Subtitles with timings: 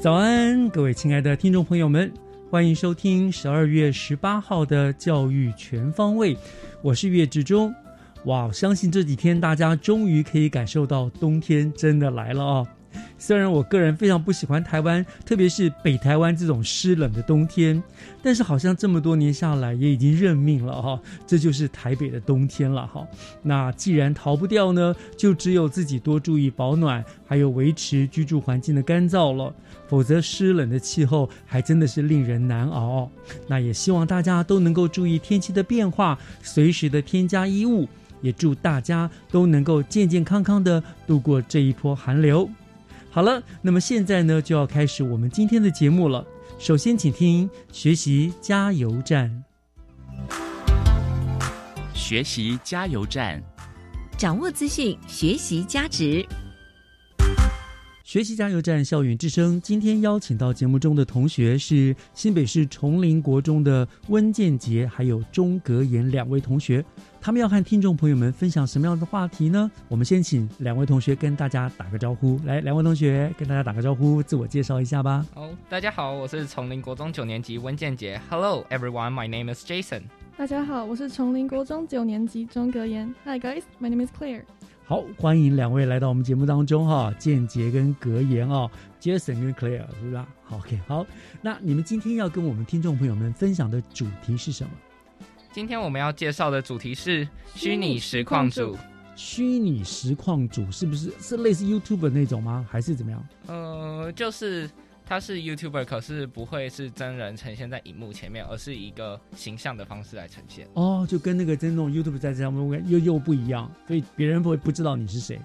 [0.00, 2.10] 早安，各位亲爱的听众朋友们，
[2.50, 6.34] 欢迎收听十二月十八号的《教育全方位》，
[6.80, 7.70] 我是岳志忠。
[8.24, 12.66] 哇，相信这几天大家终于可以感受到冬天真的来了哦。
[13.20, 17.80] 虽然我个人非常不喜欢台湾，特别是北台湾这种湿冷的冬天，
[18.22, 23.06] 但是好像这么多年下来也已经认命了哈，这就是台北的冬天了哈。
[23.42, 29.54] 那既然逃不掉呢，就只有自己多注意保暖，还有维持居住环境的干燥了，
[29.86, 33.10] 否则湿冷的气候还真的是令人难熬。
[33.46, 37.86] 那也希望大家都能够注意天气的变化，随时的添加衣物，
[38.22, 42.48] 也祝大家都能够健健康康的度过这一波寒流。
[43.12, 46.24] 好了，那么现在呢，就要开始我们今天的节目了。
[46.58, 49.44] 首先，请听学习加油站。
[51.92, 53.42] 学习加油站，
[54.16, 56.24] 掌握资讯，学习加值。
[58.10, 59.60] 学习加油站，校园之声。
[59.60, 66.84] 今天邀请到节目中的同学是新北市崇林国中的温建杰，还有钟格言两位同学。
[67.20, 69.70] 他们要和听众朋友们分享什么样的话题呢？
[69.86, 72.36] 我们先请两位同学跟大家打个招呼。
[72.44, 75.24] 来，两位同学跟大家打个招呼，自我介绍一下吧。
[75.32, 78.20] 好，大家好，我是崇林国中九年级温建杰。
[78.28, 80.02] Hello everyone, my name is Jason。
[80.36, 83.14] 大家好，我是崇林国中九年级钟格言。
[83.24, 84.42] Hi guys, my name is Claire。
[84.90, 88.68] 好，欢迎两位来到我们节目当中哈，建杰跟格言哦
[89.00, 90.16] ，Jason 跟 Claire 是不是？
[90.42, 91.06] 好，OK，好，
[91.40, 94.70] 那你们今天要跟我们听众朋友们分享的主题是什么？
[95.52, 98.76] 今天我们要介绍的主题是虚拟实况组。
[99.14, 102.66] 虚拟实况组是不是是类似 YouTube 那种吗？
[102.68, 103.24] 还是怎么样？
[103.46, 104.68] 呃，就是
[105.10, 110.68] 他是 YouTuber，可是不会是真人呈现在荧幕前面，而是一个形象的方式来呈现。
[110.74, 115.40] 哦，就跟那个真正 YouTube 在这上面又又不一样，所以别人不会不知道你是谁。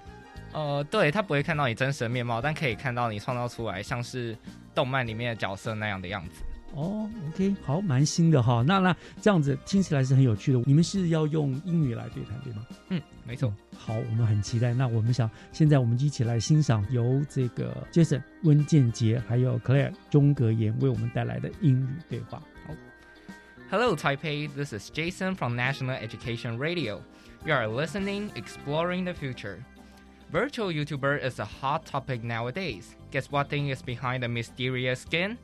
[0.52, 4.38] 呃，对他不会看到你真实的面貌，但可以看到你创造出来像是
[4.72, 6.44] 动漫里面的角色那样的样子。
[6.74, 8.62] 哦，OK，好，蛮新的哈。
[8.66, 10.60] 那那这样子听起来是很有趣的。
[10.66, 12.66] 你们是要用英语来对谈对吗？
[12.90, 13.52] 嗯，没错。
[13.74, 14.74] 好，我们很期待。
[14.74, 22.42] 那我们想现在我们一起来欣赏由这个 Jason 温建杰还有 Claire 钟格言为我们带来的英语对话。
[22.66, 22.74] 好
[23.70, 27.00] ，Hello Taipei, this is Jason from National Education Radio.
[27.46, 29.58] You are listening, exploring the future.
[30.30, 32.96] Virtual YouTuber is a hot topic nowadays.
[33.12, 35.38] Guess what thing is behind the mysterious skin?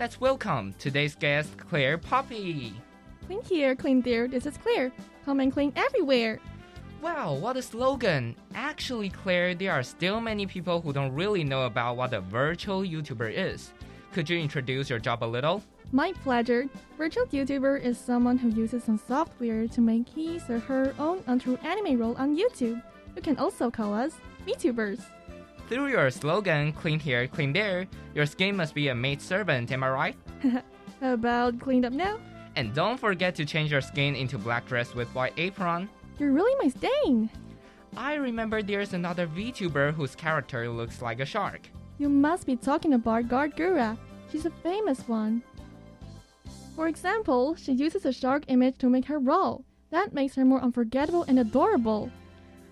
[0.00, 2.72] Let's welcome today's guest, Claire Poppy.
[3.26, 4.28] Clean here, clean there.
[4.28, 4.90] This is Claire.
[5.26, 6.40] Come and clean everywhere.
[7.02, 8.34] Wow, what a slogan!
[8.54, 12.80] Actually, Claire, there are still many people who don't really know about what a virtual
[12.80, 13.74] YouTuber is.
[14.14, 15.62] Could you introduce your job a little?
[15.92, 16.64] My pleasure.
[16.96, 21.58] Virtual YouTuber is someone who uses some software to make his or her own untrue
[21.58, 22.82] anime role on YouTube.
[23.14, 24.14] You can also call us
[24.46, 25.04] VTubers.
[25.70, 29.84] Through your slogan, clean here, clean there, your skin must be a maid servant, am
[29.84, 30.16] I right?
[31.00, 32.18] About cleaned up now?
[32.56, 35.88] And don't forget to change your skin into black dress with white apron.
[36.18, 37.30] You're really my stain.
[37.96, 41.70] I remember there's another VTuber whose character looks like a shark.
[41.98, 43.96] You must be talking about Guard Gura.
[44.32, 45.40] She's a famous one.
[46.74, 49.64] For example, she uses a shark image to make her roll.
[49.90, 52.10] That makes her more unforgettable and adorable.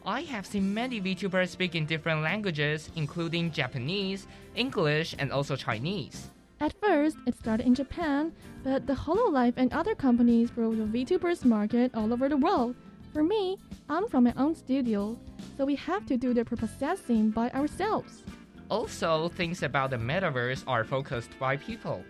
[0.09, 6.31] I have seen many VTubers speak in different languages, including Japanese, English, and also Chinese.
[6.61, 8.33] At first, it started in Japan,
[8.65, 12.75] but the HoloLive and other companies brought the VTubers market all over the world.
[13.13, 13.59] For me,
[13.91, 15.19] I'm from my own studio,
[15.59, 18.25] so we have to do the processing by ourselves.
[18.71, 22.03] Also, things about the metaverse are focused by people.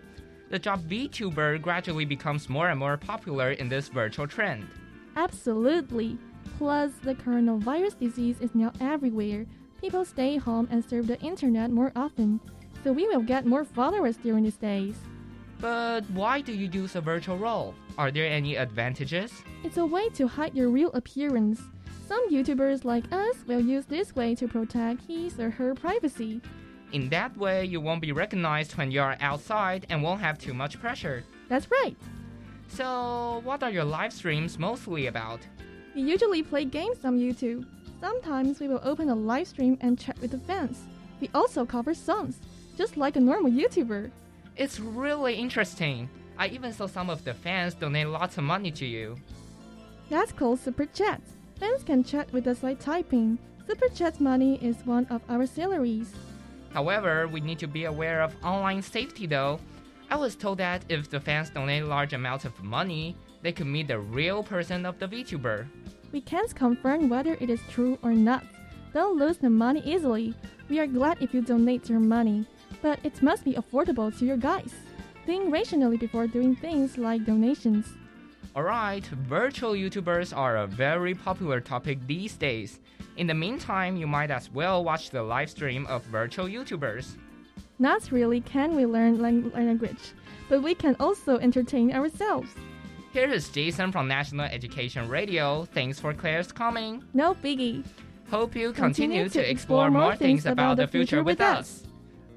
[0.50, 4.68] The job VTuber gradually becomes more and more popular in this virtual trend.
[5.16, 6.16] Absolutely.
[6.58, 9.46] Plus, the coronavirus disease is now everywhere.
[9.80, 12.40] People stay home and surf the internet more often,
[12.82, 14.96] so we will get more followers during these days.
[15.60, 17.76] But why do you use a virtual role?
[17.96, 19.32] Are there any advantages?
[19.62, 21.60] It's a way to hide your real appearance.
[22.08, 26.40] Some YouTubers like us will use this way to protect his or her privacy.
[26.92, 30.54] In that way, you won't be recognized when you are outside and won't have too
[30.54, 31.22] much pressure.
[31.48, 31.96] That's right.
[32.66, 35.40] So, what are your live streams mostly about?
[35.94, 37.66] We usually play games on YouTube.
[38.00, 40.80] Sometimes we will open a live stream and chat with the fans.
[41.20, 42.38] We also cover songs,
[42.76, 44.10] just like a normal YouTuber.
[44.56, 46.08] It's really interesting.
[46.38, 49.16] I even saw some of the fans donate lots of money to you.
[50.08, 51.20] That's called Super Chat.
[51.58, 53.38] Fans can chat with us by typing.
[53.66, 56.12] Super Chat money is one of our salaries.
[56.72, 59.58] However, we need to be aware of online safety though.
[60.10, 63.88] I was told that if the fans donate large amounts of money, they could meet
[63.88, 65.66] the real person of the VTuber.
[66.12, 68.44] We can't confirm whether it is true or not.
[68.94, 70.34] Don't lose the money easily.
[70.68, 72.46] We are glad if you donate your money,
[72.82, 74.72] but it must be affordable to your guys.
[75.26, 77.86] Think rationally before doing things like donations.
[78.56, 82.80] Alright, virtual YouTubers are a very popular topic these days.
[83.18, 87.16] In the meantime, you might as well watch the live stream of virtual YouTubers.
[87.78, 90.12] Not really can we learn language,
[90.48, 92.50] but we can also entertain ourselves.
[93.13, 95.65] Here is Jason from National Education Radio.
[95.73, 97.01] Thanks for Claire's coming.
[97.13, 97.83] No biggie.
[98.31, 101.83] Hope you continue to explore more things about the future with us.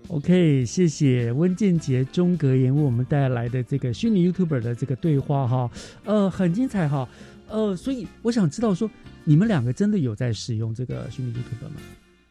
[0.08, 5.70] OK，谢谢温建杰中格言为我们带来的这个虚拟 YouTuber 的这个对话哈，
[6.04, 7.08] 呃，很精彩哈，
[7.48, 8.88] 呃，所以我想知道说，
[9.24, 11.80] 你们两个真的有在使用这个虚拟 YouTuber 吗？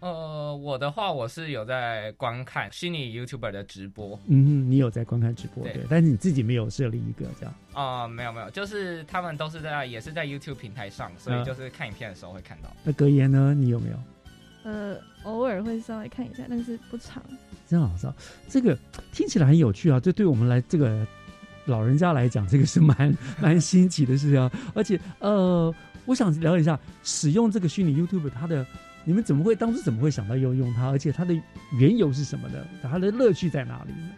[0.00, 4.19] 呃，我的话，我是有在观看虚拟 YouTuber 的直播。
[4.26, 7.55] 嗯，你有在观看直播，对对，但是你自己没有设立一个这样。
[7.75, 12.70] 啊、没有没有，就是他们都是在也是在 YouTube 平台上，所以嗯就是看影片的时候会看到。
[12.82, 13.55] 那格言呢？
[13.55, 13.97] 你有没有？
[14.62, 17.23] 呃，偶尔会稍微看一下，但是不常。
[17.67, 18.12] 真好笑，
[18.49, 18.76] 这个
[19.12, 20.00] 听起来很有趣啊！
[20.00, 21.06] 这对我们来这个
[21.67, 24.50] 老人家来讲，这个是蛮蛮新奇的事情啊。
[24.75, 25.73] 而且呃，
[26.05, 28.67] 我想了解一下，使用这个虚拟 YouTube 它的，
[29.05, 30.88] 你们怎么会当初怎么会想到要用它？
[30.91, 31.35] 而且它的
[31.79, 32.64] 缘由是什么呢？
[32.82, 34.11] 它的乐趣在哪里呢？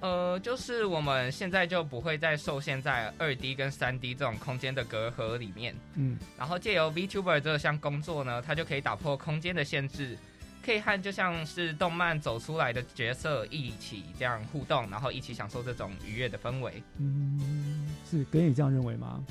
[0.00, 10.16] 呃，就是我们现在就不会再受限在二 D 跟三 D 这种空间的隔阂里面，嗯然后借由 VTuber 这项工作呢，它就可以打破空间的限制，
[10.64, 16.82] 可以和就像是动漫走出来的角色一起这样互动，然后一起享受这种愉悦的氛围。
[16.96, 19.22] 嗯，是格言也这样认为吗？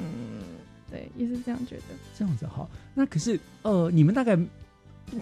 [0.00, 0.42] 嗯，
[0.90, 1.82] 对，也是这样觉得。
[2.16, 4.38] 这样子好，那可是呃，你们大概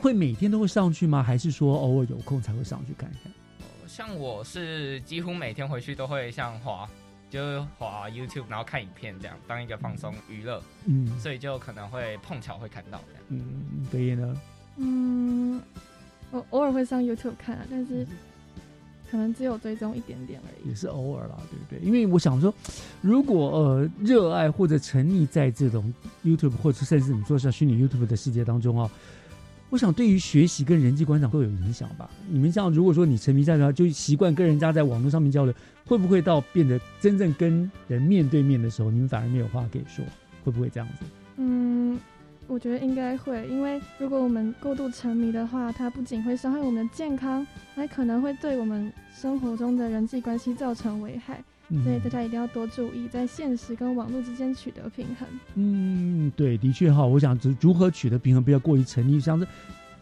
[0.01, 1.23] 会每天都会上去吗？
[1.23, 3.33] 还是说偶尔有空才会上去看一看？
[3.87, 6.89] 像我是几乎每天回去都会像滑，
[7.31, 13.23] 就是滑 YouTube，然后看影片这样当一个放松娱乐，嗯所以就可能会碰巧会看到这样。
[13.29, 14.43] 嗯，呢？
[14.77, 15.63] 嗯，
[16.31, 18.07] 我偶尔会上 YouTube 看啊，但是
[19.17, 20.75] 可能只有追踪一点点而已也。
[20.75, 21.87] 是偶尔啦，对不对？
[21.87, 22.53] 因为我想说，
[23.01, 25.93] 如果呃热爱或者沉溺在这种
[26.25, 28.91] YouTube 或者甚至你说像虚拟 YouTube 的世界当中哦，
[29.71, 32.11] 我想对于学习跟人际关系都有影响吧。
[32.29, 35.55] 你们像如果说你沉迷在那，就习惯跟人家在网络上面交流，
[35.87, 40.05] 会不会到变得真正跟人面对面的时候，你们反而没有话可以说？
[40.45, 41.07] 会不会这样子？
[41.39, 41.76] 嗯，
[42.49, 51.43] 我觉得应该会，因为如果我们过度沉迷的话，它不仅会伤害我们的健康，还可能会对我们生活中的人际关系造成危害。
[51.83, 55.27] 所以大家一定要多注意，在现实跟网络之间取得平衡。
[55.57, 59.45] 嗯，对，的确哈，我想如如何取得平衡，不要过于沉溺，像是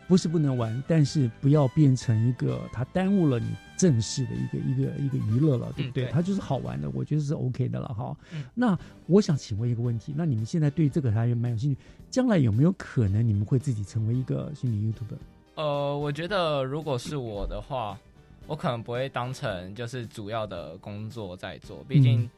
[0.07, 3.47] 不是不能玩，但是不要变成一个它耽误了你
[3.85, 6.05] 正式的一个一个一个娱乐了，对不对？
[6.05, 8.17] 嗯对它就是好玩的，我觉得是 OK 的了哈。
[8.33, 11.79] 嗯那我想请问一个问题，那你们现在对这个还蛮有兴趣，
[12.11, 15.19] 将来有没有可能你们会自己成为一个心理 YouTuber？
[15.57, 17.99] 呃，我觉得如果是我的话，
[18.47, 22.31] 我可能不会当成就是主要的工作在做，毕竟嗯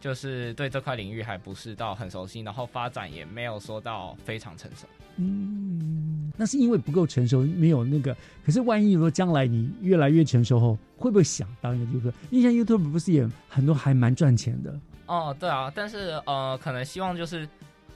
[0.00, 4.86] 就是对这块领域还不是到很熟悉，然后发展也没有说到非常成熟。
[5.16, 8.16] 嗯，那是因为不够成熟，没有那个。
[8.44, 12.12] 可是万一说将来你越来越成熟后，会不会想当一个 YouTuber？
[12.30, 14.78] 因为像 YouTube 不是也很多还蛮赚钱的？
[15.06, 17.46] 哦，对啊，但是呃，可能希望就是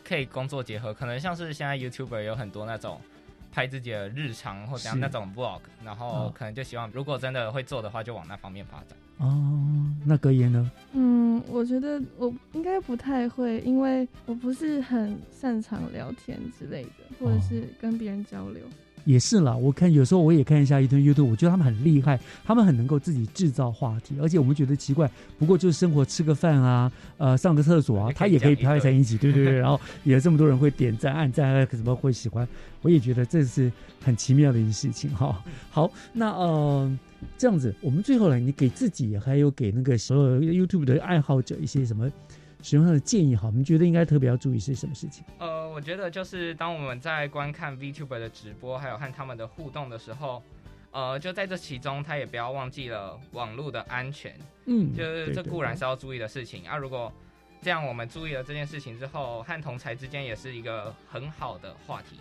[0.04, 3.00] 可以工作结合，可能像是现在 YouTuber 有很多那种
[3.56, 8.88] 拍自己的日常或怎样是那种 vlog，然后哦可能就希望如果真的会做的话，就往那方面发展。
[9.16, 10.70] 哦，那格言呢？
[10.92, 18.62] 嗯，我觉得我应该不太会，因为我不是很擅长聊天之类的，或者是跟别人交流。
[19.06, 32.46] 也是啦，我看有时候我也看一下一堆 YouTube，我觉得他们很厉害，他们很能够自己制造话题，而且我们觉得奇怪，不过就是生活吃个饭啊，呃，上个厕所啊，他也可以拍成一起，对对对， 然后也有这么多人会点赞、按赞，还有什么会喜欢，
[32.82, 33.72] 我也觉得这是
[34.02, 35.42] 很奇妙的一件事情哈。
[35.70, 36.98] 好，那呃，
[37.38, 42.10] 这样子，我们最后呢，你给自己还有给那个所有 YouTube 的爱好者一些什么
[42.60, 43.46] 使用上的建议哈？
[43.46, 45.22] 我们觉得应该特别要注意是什么事情？
[45.38, 50.42] 呃，我觉得就是当我们在观看 VTuber 的直播，还有和他们的互动的时候，
[50.90, 56.78] 呃，就在这其中，他也不要忘记了网络的安全，嗯，就是这固然是要注意的事情啊。
[56.78, 57.12] 如果
[57.61, 62.16] 这样我们注意了这件事情之后，和同才之间也是一个很好的话题，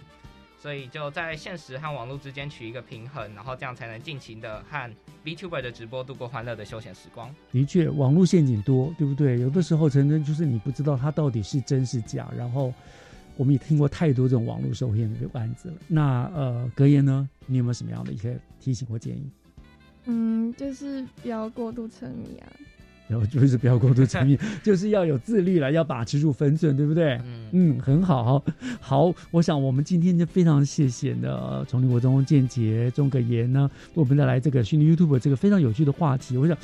[0.59, 4.93] 所以就在现实和网络之间取一个平衡，然后这样才能尽情的和
[5.23, 7.33] VTuber 的直播度过欢乐的休闲时光。
[7.53, 9.39] 的确，网络陷阱多，对不对？
[9.39, 12.73] 有的时候陈真的就是你不知道它到底是真是假，然后
[13.37, 15.75] 我们也听过太多这种网络受骗的案子了。
[15.87, 19.29] 那呃，格言呢，你有没有什么样的一些提醒或建议？
[20.05, 22.47] 嗯，就是不要过度沉迷啊。
[23.07, 27.19] 然 后就是不要过度沉迷， 就是要有自律了，要把持住分寸，对不对？
[27.23, 28.43] 嗯，嗯，很好，
[28.81, 36.35] 好，我想我们今天就非常谢谢呢，从林国中建杰钟格言呢，为我们带来这个虚拟 YouTube 这个非常有趣的话题。
[36.35, 36.57] 我想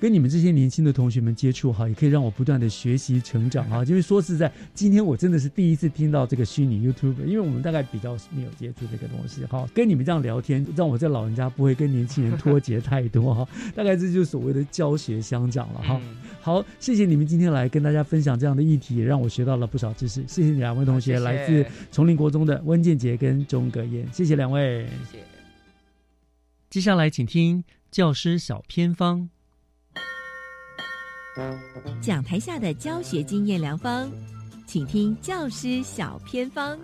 [0.00, 3.84] 跟你们这些年轻的同学们接触哈，也可以让我不断的学习成长哈。
[3.86, 9.68] 因为说实在，今天我真的是第一次听到这个虚拟 YouTube，因为我们大概比较没有接触这个东西哈。
[9.74, 13.46] 跟你们这样聊天，让我这老人家不会跟年轻人脱节太多哈。
[13.76, 16.00] 大概这就是所谓的教学相长了哈。
[16.02, 20.24] 嗯好，谢谢你们今天来跟大家分享这样的议题，也让我学到了不少知识。
[20.26, 24.86] 谢谢你两位同学，好谢谢来自崇林国中的温建杰跟钟格燕，谢谢两位。
[25.10, 25.24] 谢谢。
[26.70, 29.28] 接下来请听教师小偏方。
[32.00, 34.08] 讲台下的教学经验良方，
[34.66, 36.78] 请听教师小偏方。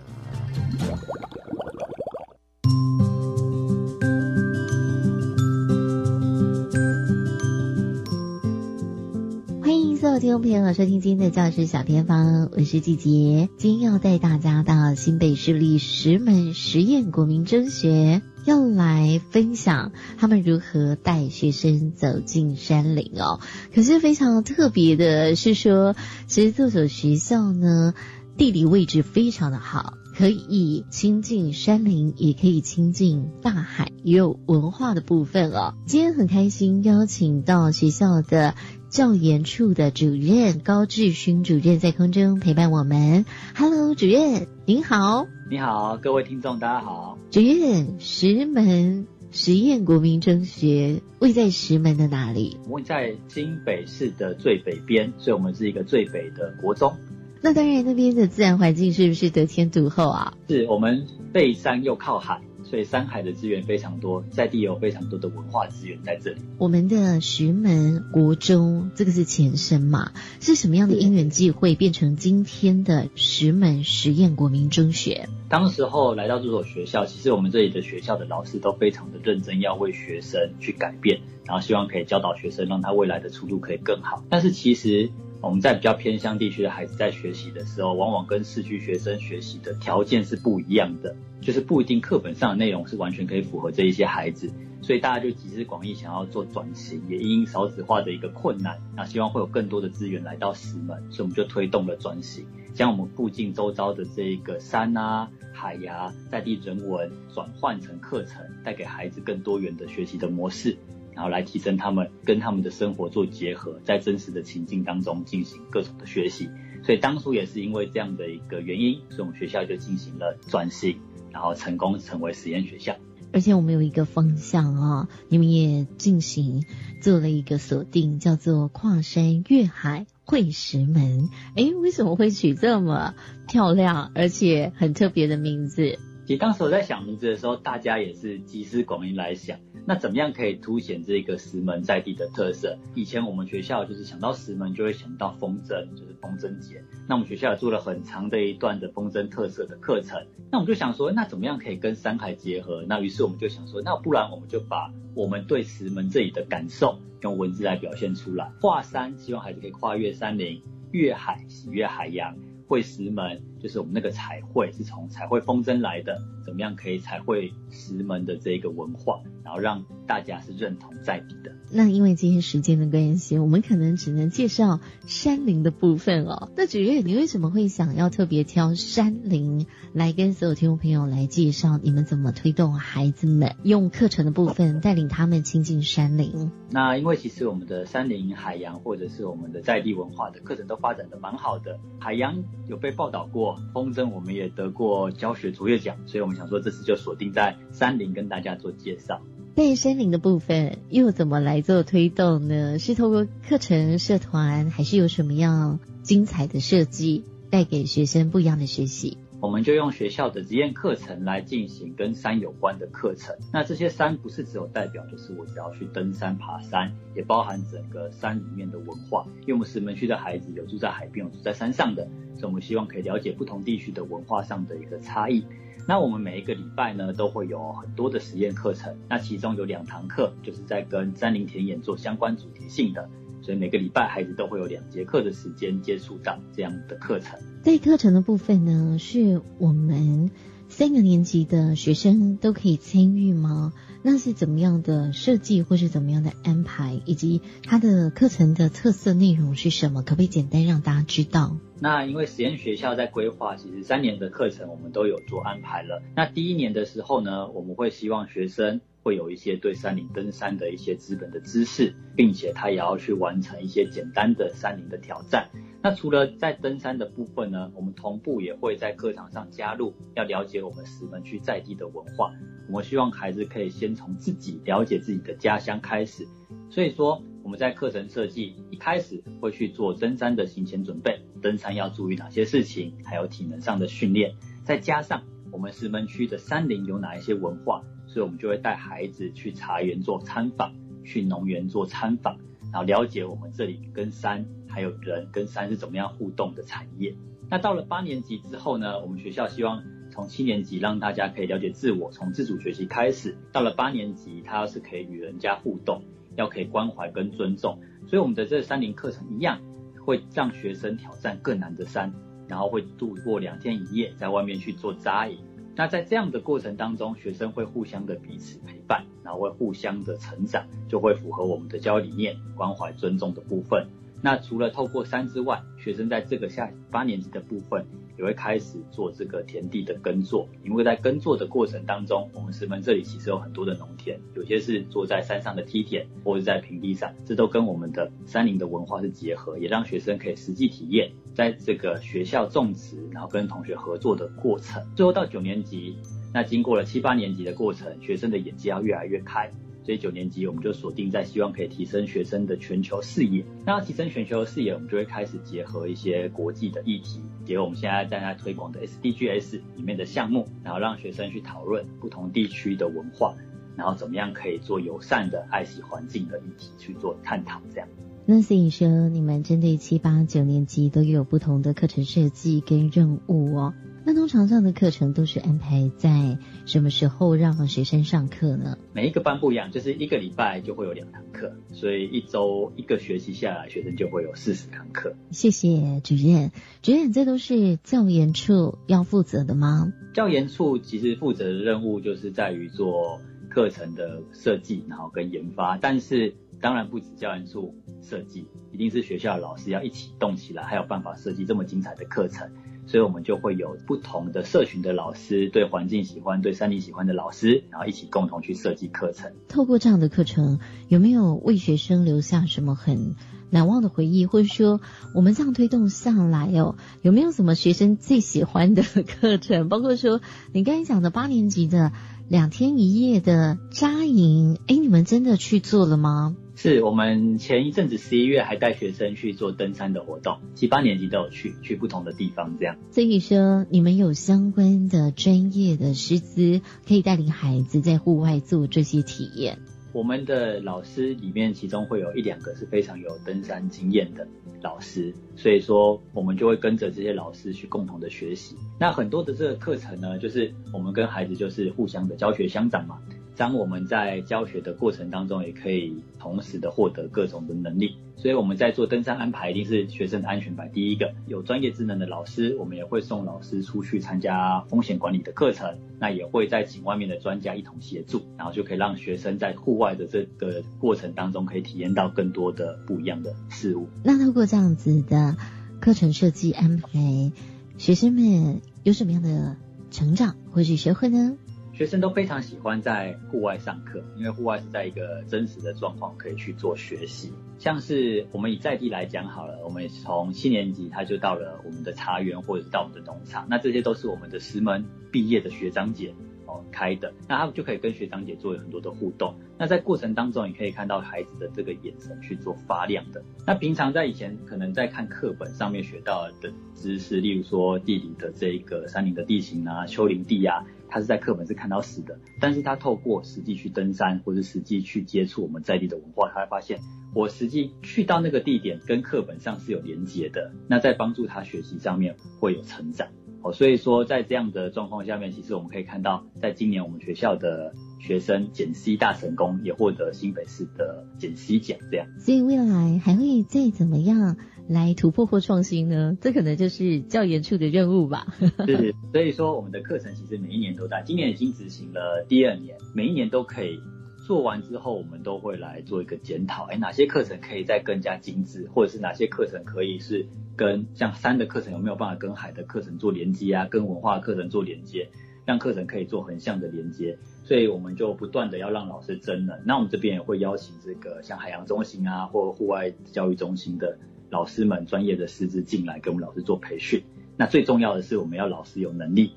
[9.62, 13.48] 欢迎所有听众朋友收听今天的教师小偏方，我是季杰。
[13.58, 23.40] 今天要带大家到新北市立石门实验国民中学，要来分享他们如何带学生走进山林哦。
[23.74, 25.94] 可是非常特别的是说，
[26.26, 27.92] 其实这所学校呢，
[28.38, 29.94] 地理位置非常的好。
[30.16, 35.74] 可以亲近山林，也可以亲近大海，也有文化的部分哦。
[35.86, 38.54] 今天很开心邀请到学校的
[38.88, 43.26] 教研处的主任高志勋主任在空中陪伴我们。
[43.54, 45.26] Hello，主任您好。
[45.48, 47.16] 你好，各位听众，大家好。
[47.30, 52.58] 主任，石门实验国民中学位在石门的哪里？
[52.68, 56.96] 我们在新北市的最北边，所以我们是一个最北的国中。
[57.42, 60.34] 那当然，那边的自然环境是不是得天独厚啊？
[60.48, 62.40] 是我们背山又靠海，
[62.76, 66.42] 所以山海的资源非常多，在地有非常多的文化资源在这里。
[66.58, 70.12] 我们的石门国中，这个是前身嘛？
[70.40, 75.26] 是什么样的因缘际会变成今天的石门实验国民中学？
[75.48, 84.22] 当时候来到这所学校，其实我们这里的学校的老师都非常的认真，要为学生去改变，然后希望可以教导学生，让他未来的出路可以更好。
[84.28, 85.08] 但是其实
[85.42, 94.50] 我们在比较偏乡地区的孩子在学习的时候，往往跟市区学生学习的条件是不一样的，就是不一定课本上的内容是完全可以符合这一些孩子，
[94.82, 110.76] 所以大家就集思广益，想要做转型，也因少子化的一个困难，那希望会有更多的资源来到石门，所以我们就推动了转型，将我们附近周遭的这一个山啊、海呀、在地人文转换成课程，带给孩子更多元的学习的模式。
[111.16, 116.50] 然后来提升他们跟他们的生活做结合，在真实的情境当中进行各种的学习。
[116.84, 120.98] 所以当初也是因为这样的一个原因，所以我们学校就进行了转型，
[121.32, 122.94] 然后成功成为实验学校。
[123.32, 126.64] 而且我们有一个方向啊，你们也进行
[127.00, 131.28] 做了一个锁定，叫做跨山越海会石门。
[131.54, 133.14] 诶，为什么会取这么
[133.48, 135.98] 漂亮而且很特别的名字？
[136.26, 142.76] 其实当时我在想名字的时候，大家也是集思广益来想，那怎么样可以凸显这个石门在地的特色？
[142.96, 146.82] 以前我们学校就是想到石门就会想到风筝，就是风筝节。
[147.08, 150.26] 那我们学校也做了很长的一段的风筝特色的课程。
[150.50, 152.84] 那我们就想说，那怎么样可以跟山海结合？
[152.88, 158.50] 那于是我们就想说，那不然我们就把我们对石门这里的感受用文字来表现出来。
[158.60, 162.34] 跨山，希望孩子可以跨越山林；越海，喜悦海洋；
[162.66, 171.52] 会石门，就是我们那个彩绘是从彩绘风筝来的，怎么样可以彩绘石门的这个文化，然后让大家是认同在地的。
[171.72, 176.50] 那因为今天时间的关系，我们可能只能介绍山林的部分哦。
[176.56, 181.78] 那九月，你为什么会想要特别挑山林来跟所有听众朋友来介绍？
[181.82, 186.50] 你们怎么推动孩子们用课程的部分带领他们亲近山林？
[186.70, 191.78] 那因为其实我们的山林、海洋或者是我们的在地文化的课程都发展的蛮好的。
[191.98, 199.20] 海洋有被报道过，风筝我们也得过教学卓越奖，所以我们想说这次就锁定在山林跟大家做介绍。
[199.54, 202.78] 在山林的部分又怎么来做推动呢？
[202.78, 209.16] 是透过课程、社团，还是有什么样精彩的设计，带给学生不一样的学习？
[209.38, 213.36] 我们就用学校的实验课程来进行跟山有关的课程。
[213.52, 219.26] 那这些山不是只有代表，就是我只要去登山爬山，也包含整个山里面的文化。
[219.42, 225.44] 因为我们石门区的孩子有住在海边，有住在山上的，所以我们希望可以了解不同地区的文化上的一个差异。
[225.86, 228.96] 那我们每一个礼拜呢，都会有很多的实验课程。
[229.08, 233.08] 那其中有两堂课，就是在跟山林田野做相关主题性的，
[233.46, 237.38] 所以每个礼拜孩子都会有两节课的时间接触到这样的课程。
[237.62, 240.32] 在课程的部分呢，是我们
[240.68, 243.72] 三个年级的学生都可以参与吗？
[244.02, 250.02] 那是怎么样的设计，或是怎么样的安排，以及它的课程的特色内容是什么？
[250.02, 251.56] 可不可以简单让大家知道？
[251.78, 256.02] 那因为实验学校在规划，其实三年的课程我们都有做安排了。
[256.16, 265.48] 那第一年的时候呢，我们会希望学生会有一些对山林登山的一些基本的知识，并且他也要去完成一些简单的山林的挑战。
[265.80, 272.32] 那除了在登山的部分呢，我们同步也会在课堂上加入，要了解我们石门区在地的文化。
[272.66, 276.26] 我们希望孩子可以先从自己了解自己的家乡开始。
[276.68, 284.34] 所以说，我们在课程设计一开始会去做登山的行前准备，登山要注意哪些事情，还有体能上的训练。
[284.64, 285.22] 再加上
[285.52, 287.84] 我们石门区的山林有哪一些文化，
[288.16, 290.72] 所以我们就会带孩子去茶园做参访，
[291.04, 292.38] 去农园做参访，
[292.72, 294.46] 然后了解我们这里跟山。
[294.66, 297.14] 还有人跟山是怎么样互动的产业。
[297.50, 303.36] 那到了八年级之后呢，我们学校希望从七年级让大家可以了解自我，从自主学习开始。
[303.52, 306.02] 到了八年级，他要是可以与人家互动，
[306.36, 307.80] 要可以关怀跟尊重。
[308.06, 309.60] 所以我们的这三年课程一样，
[310.06, 312.14] 会让学生挑战更难的山，
[312.48, 315.36] 然后会度过两天一夜在外面去做扎营。
[315.76, 323.86] 那在这样的过程当中，学生会互相的彼此陪伴，然后会互相的成长，就会符合我们的教育理念，关怀尊重的部分。
[324.22, 327.84] 那除了透过山之外，学生在这个下八年级的部分
[328.16, 344.82] 也会开始做这个田地的耕作，因为在耕作的过程当中，我们石门这里其实有很多的农田，有些是坐在山上的梯田，或者在平地上，这都跟我们的山林的文化是结合，也让学生可以实际体验在这个学校种植，然后跟同学合作的过程。
[344.96, 345.98] 最后到九年级，
[346.32, 349.52] 那经过了七八年级的过程，学生的眼界要越来越开。
[349.84, 353.44] 所以九年级我们就锁定在希望可以提升学生的全球视野。
[353.64, 363.36] 那要提升全球视野，我们就会开始结合一些国际的议题，结合我们现在正在推广的 SDGs 里面的项目，然后让学生去讨论不同地区的文化，
[363.76, 367.60] 然后怎么样可以做友善的、爱惜环境的议题去做探讨。
[367.72, 367.86] 这样。
[368.28, 373.72] 那所以说，你们针对七八九年级都有不同的课程设计跟任务哦。
[374.04, 378.78] 那通常这样的课程都是安排在什么时候让学生上课呢？
[378.92, 385.14] 每一个班不一样，就是一个礼拜就会有两堂课，所以一周一个学期下来，学生就会有四十堂课。
[385.30, 386.50] 谢谢主任，
[386.82, 389.92] 主任，这都是教研处要负责的吗？
[390.14, 402.48] 教研处其实负责的任务就是在于做课程的设计，然后跟研发，但是当然不止教研处设计，一定是学校老师要一起动起来，还有办法设计这么精彩的课程。
[402.88, 409.32] 所以我们就会有不同的社群的老师，对环境喜欢、对山林喜欢的老师，然后一起共同去设计课程。
[409.48, 413.16] 透过这样的课程，有没有为学生留下什么很
[413.50, 414.24] 难忘的回忆？
[414.24, 414.80] 或者说，
[415.16, 419.68] 我们这样推动下来哦，有没有什么学生最喜欢的课程？
[419.68, 420.20] 包括说，
[420.52, 421.90] 你刚才讲的八年级的
[422.28, 426.36] 两天一夜的扎营，哎，你们真的去做了吗？
[426.56, 432.76] 是我们前一阵子十一月还带学生去做登山的活动，七八年级都有去，去不同的地方这样。
[432.90, 439.58] 所以说，你们有相关的专业的师资，可以带领孩子在户外做这些体验。
[439.92, 444.26] 我们的老师里面，其中会有一两个是非常有登山经验的
[444.62, 448.56] 老师，所以说我们就会跟着这些老师去共同的学习。
[448.80, 452.98] 那很多的这个课程呢，就是我们跟孩子就是互相的教学相长嘛。
[453.36, 457.96] 当我们在教学的过程当中，也可以同时的获得各种的能力。
[458.16, 461.12] 所以我们在做登山安排，一定是学生的安全摆第一个。
[461.26, 465.76] 有专业智能的老师，我们也会送老师出去参加风险管理的课程。
[465.98, 473.86] 那也会再请外面的专家一同协助，然后就可以让学生在户外的这个过程当中，可以体验到更多的不一样的事物。
[474.02, 475.36] 那透过这样子的
[475.80, 477.32] 课程设计安排，
[477.76, 479.56] 学生们有什么样的
[479.90, 481.36] 成长或是学会呢？
[481.76, 487.34] 学生都非常喜欢在户外上课，因为户外是在一个真实的状况可以去做学习。
[487.58, 496.14] 像是我们以在地来讲好了，我们从七年级他就到了我们的茶园或者是到我们的农场，那这些都是我们的师门毕业的学长姐
[496.46, 499.34] 哦开的，那他就可以跟学长姐做很多的互动。
[499.58, 503.22] 那在过程当中，你可以看到孩子的这个眼神去做发亮的。
[503.46, 510.64] 那平常在以前可能在看课本上面学到的知识，例如说地理的这个山林的地形啊、丘陵地啊。
[510.88, 516.80] 他是在课本是看到死的，但是他透过实际去登山或者实际去接触我们在地的文化，他会发现
[517.14, 523.08] 我实际去到那个地点跟课本上是有连接的，那在帮助他学习上面会有成长。
[523.42, 532.08] 哦，所以说在这样的状况下面，其实我们可以看到，在今年我们学校的学生减 C 大成功，也获得新北市的减 C 奖，这样。
[532.18, 534.36] 所以未来还会再怎么样？
[534.68, 536.18] 来突破或创新呢？
[536.20, 538.26] 这可能就是教研处的任务吧。
[538.66, 543.78] 是，所以说我们的课程其实每一年都在，今年已经执行了第二年，每一年都可以
[544.26, 546.64] 做完之后，我们都会来做一个检讨。
[546.64, 550.26] 哎，哪些课程可以再更加精致，或者是哪些课程可以是
[550.56, 553.66] 跟像山的课程有没有办法跟海的课程做连接啊？
[553.70, 555.08] 跟文化课程做连接，
[555.44, 557.16] 让课程可以做横向的连接。
[557.44, 559.56] 所以我们就不断的要让老师真能。
[559.64, 563.96] 那我们这边也会邀请这个像海洋中心啊，或户外教育中心的。
[564.36, 567.04] 老师们专业的师资进来给我们老师做培训，
[567.38, 569.32] 那最重要的是我们要老师有能力，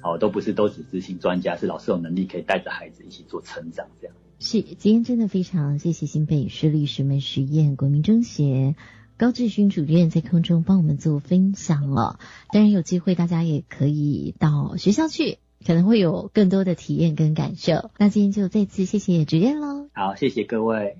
[0.00, 4.14] 好，都不是都只执行专家，是老师有能力可以带着孩子一起做成长，这样。
[4.38, 8.76] 是，今天真的非常谢谢新北市立石门实验国民中学
[9.16, 12.20] 高志勋主任在空中帮我们做分享了。
[12.52, 17.90] 当然有机会大家也可以到学校去，可能会有更多的体验跟感受。
[17.98, 19.88] 那今天就再次谢谢主任喽。
[19.92, 20.98] 好，谢谢各位。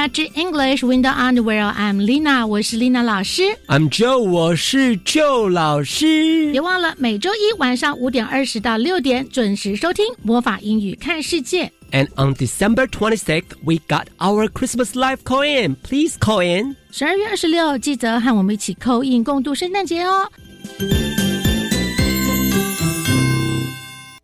[0.00, 1.74] Magic English Window Underwear.
[1.74, 3.42] I'm Lina，我是 Lina 老师。
[3.66, 6.50] I'm Joe，我是 Joe 老师。
[6.52, 11.70] 别忘了每周一晚上五点二十到六点准时收听魔法英语看世界。
[11.92, 15.76] And on December 26th, we got our Christmas live call in.
[15.82, 16.76] Please call in.
[16.90, 20.26] 十二月二十六，记得和我们一起扣印共度圣诞节哦。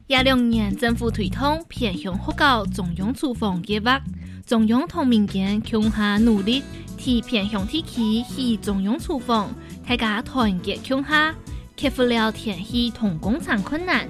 [0.07, 4.01] 廿六年政府推动偏向学校纵容处方计划，
[4.46, 6.62] 中央同民间共下努力，
[6.96, 8.00] 替偏向地区
[8.37, 9.48] 以纵容处方，
[9.85, 11.35] 大家团结共下，
[11.76, 14.09] 克服了天气同工厂困难，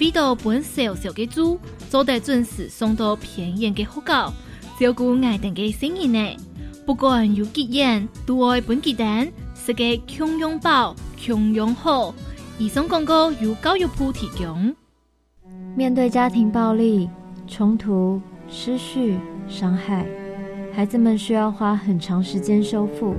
[0.00, 1.56] 为到本小小嘅猪，
[1.88, 4.32] 做得准时送到偏远嘅学校，
[4.80, 6.36] 照顾爱等嘅生意呢。
[6.84, 12.12] 不管有几远，都爱本鸡蛋，是个穷拥抱、穷拥好。
[12.58, 14.74] 以上广告由教育部提供。
[15.76, 17.08] 面对家庭暴力、
[17.46, 19.18] 冲突、失序、
[19.48, 20.04] 伤害，
[20.72, 23.14] 孩子们需要花很长时间修复。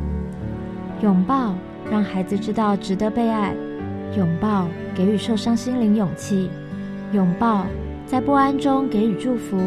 [1.01, 1.53] 拥抱
[1.89, 3.53] 让孩子知道值得被爱，
[4.17, 6.49] 拥抱给予受伤心灵勇气，
[7.13, 7.65] 拥抱
[8.05, 9.57] 在不安中给予祝福。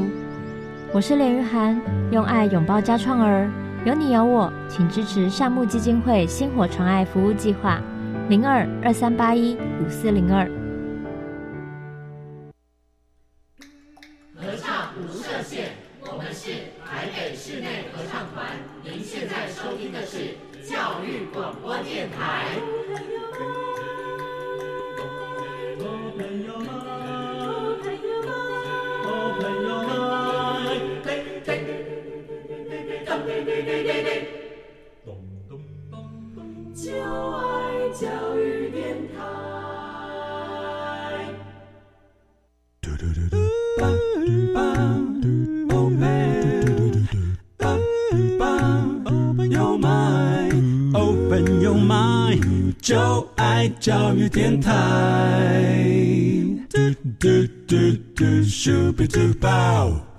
[0.92, 3.48] 我是连玉涵，用爱拥抱家创儿，
[3.84, 7.80] 有你有我，请支持善牧基金会星火传爱服务计划，
[8.28, 10.59] 零二二三八一五四零二。
[36.90, 36.96] 就
[37.30, 38.82] 爱教育电
[39.14, 39.22] 台。
[49.06, 54.72] Open your mind, open your mind，就爱教育电台。
[56.68, 57.76] 嘟嘟嘟
[58.16, 60.09] 嘟，Super Duper。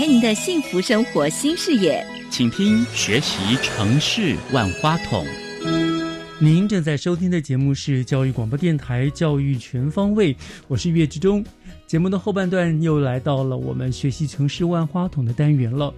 [0.00, 5.26] 您的幸福生活新视野，请听学习城市万花筒。
[6.38, 10.32] 您正在收听的节目是教育广播电台《教育全方位》，
[10.68, 11.44] 我是岳志忠。
[11.88, 15.92] 节目的后半段又来到了我们学习城市万花筒的单元了。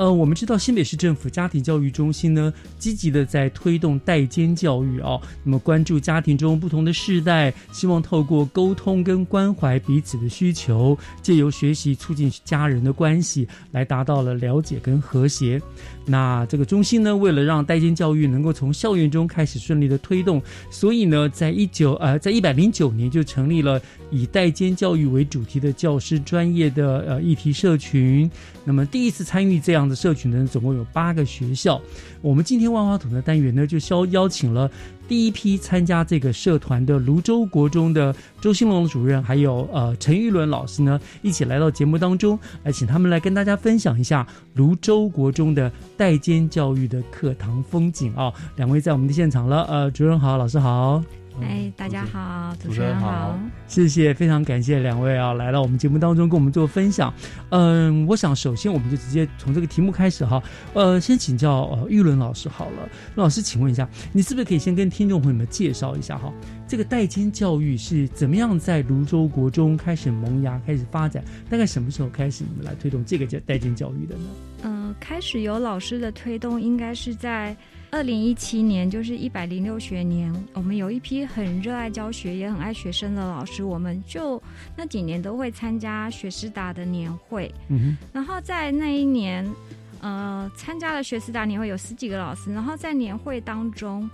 [0.00, 15.60] 呃，我们知道新北市政府家庭教育中心呢，积极的在推动代间教育哦，那么关注家庭中不同的世代，希望透过沟通跟关怀彼此的需求，借由学习促进家人的关系，来达到了了解跟和谐。
[16.06, 23.78] 那这个中心呢，为了让代间教育能够从校园中开始顺利的推动，所以呢，在一九呃，在一百零九年就成立了
[24.10, 28.28] 以代间教育为主题的教师专业的呃议题社群。
[28.64, 31.80] 那么第一次参与这样的社群呢，总共有八个学校。
[32.22, 34.70] 我们今天万花筒的单元呢，就邀邀请了
[35.08, 48.32] 第一批参加这个社团的泸州国中的周兴龙主任，还有呃陈玉伦老师呢，一起来到节目当中，来请他们来跟大家分享一下泸州国中的代间教育的课堂风景啊。
[48.56, 51.19] 两位在我们的现场了，呃，主任好，老师好。
[51.42, 57.12] 哎，大家好，主持人好，谢谢，非常感谢两位啊，来到我们节目当中跟我们做分享。
[57.50, 60.42] 嗯，我想首先我们就直接从这个题目开始哈。
[60.74, 66.32] 呃，先请教呃玉伦老师好了，老师，请问一下，你是不是可以先跟听众朋友们介绍一下哈，
[66.68, 71.24] 这个代金教育是怎么样在泸州国中开始萌芽、开始发展？
[71.48, 74.24] 大概什么时候开始你们来推动这个叫代金教育的呢？
[74.62, 77.56] 呃，开始有老师的推动，应该是在。
[77.92, 84.40] 二零一七年，就是一百零六学年，我们有一批很热爱教学也很爱学生的老师，我们就
[84.76, 87.52] 那几年都会参加学师达的年会。
[87.68, 89.44] 嗯然后在那一年，
[90.00, 94.08] 呃，参加了学师达年会有十几个老师，然后在年会当中，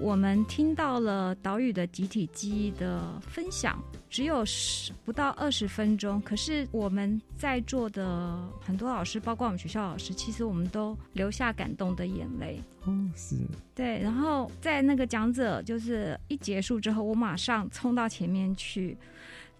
[0.00, 12.62] 我们听到了岛屿的集体记忆的分享，只有十不到二十分钟，可是我们在座的很多老师，包括我们学校老师，其实我们都流下感动的眼泪。
[12.84, 13.36] 哦，是。
[13.74, 18.96] 对，然后在那个讲者就是一结束之后，我马上冲到前面去，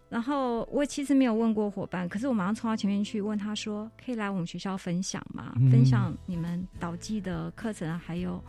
[0.09, 5.53] 然后我其实没有问过伙伴，可是我马上冲到前面去问他说：“可以来我们学校分享吗？
[5.57, 8.41] 嗯分享你们导记的课程，还有。”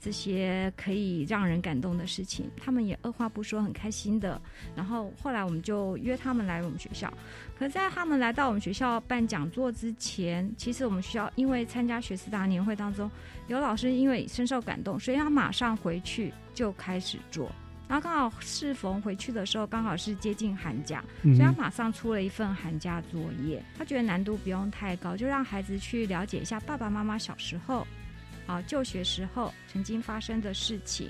[0.00, 4.40] 这些可以让人感动的事情，他们也二话不说，很开心的。
[4.74, 7.12] 然后后来我们就约他们来我们学校。
[7.58, 13.10] 可在他们来到我们学校办讲座之前，其实我们学校因为参加学思大年会当中，
[13.48, 17.52] 有老师因为深受感动，所以他马上回去就开始做。
[17.86, 23.62] 然后刚好适逢回去的时候，刚好是接近寒假，嗯所以他马上出了一份寒假作业。
[23.76, 27.84] 他觉得难度不用太高，就让孩子去了解一下爸爸妈妈小时候，
[28.50, 31.08] 啊，就学时候曾经发生的事情。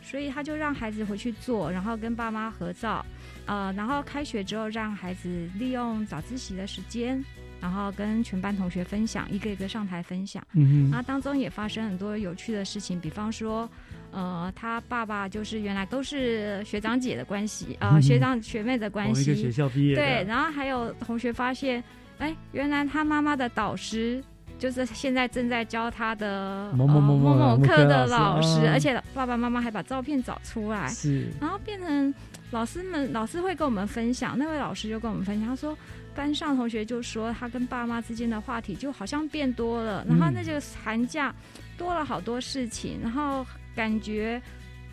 [0.00, 3.04] 所以他就让孩子回去做，然后跟爸妈合照，
[3.44, 7.22] 呃，然后开学之后让孩子利用早自习的时间，
[7.60, 10.42] 然后跟全班同学分享，一个一个上台分享。
[10.54, 13.68] 嗯哼那当中也发生很多有趣的事情，比方说，
[14.10, 21.84] 呃，他爸爸就是原来都是学长姐的关系，呃，嗯学长学妹的关系，同一个学校毕业对，然后还有同学发现，
[22.16, 24.24] 哎，原来他妈妈的导师。
[24.58, 31.28] 就是现在正在教他的某某某某某某科科的老老师，而且爸爸妈妈还把照片找出来，是。
[31.40, 32.12] 然后变成
[32.50, 35.76] 老师们，老师会跟我们分享，那位老师就跟我们分享，他说
[36.14, 41.32] 班上同学就说他跟爸妈之间的话题就好像变多了，然后那就寒假
[41.76, 44.42] 多了好多事情，然后感觉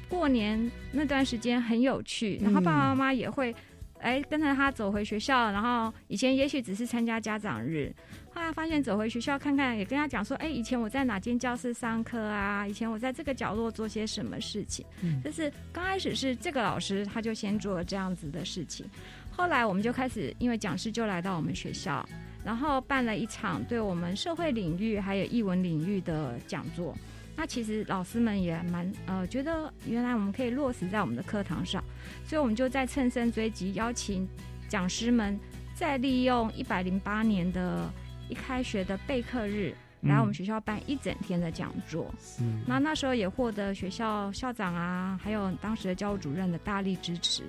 [0.08, 3.54] 过年那段时间很有趣，然后爸爸妈妈也会。
[4.06, 7.92] 哎，跟着他走回学校，然后以前也许只是参加家长日，
[8.32, 12.68] 后来发现走回学校看看，也跟他讲说，哎，以前我在哪间教室上课啊？
[12.68, 14.86] 以前我在这个角落做些什么事情？
[15.02, 18.86] 嗯就是刚开始是这个老师他就先做了这样子的事情，
[19.32, 22.08] 后来我们就开始，因为讲师就来到我们学校，
[22.44, 26.96] 然后办了一场对我们社会领域还有艺文领域的讲座。
[27.38, 31.84] 那其实老师们也蛮呃觉得原来我们可以落实在我们的课堂上，
[32.26, 34.28] 所以我们就在乘胜追击，邀请
[34.70, 35.38] 讲师们
[35.74, 37.90] 再利用一百零八年的
[38.30, 42.10] 一开学的备课日，来我们学校办一整天的讲座。
[42.20, 47.44] 是那那时候也获得学校校长啊，还有当时的教务主任的大力支持。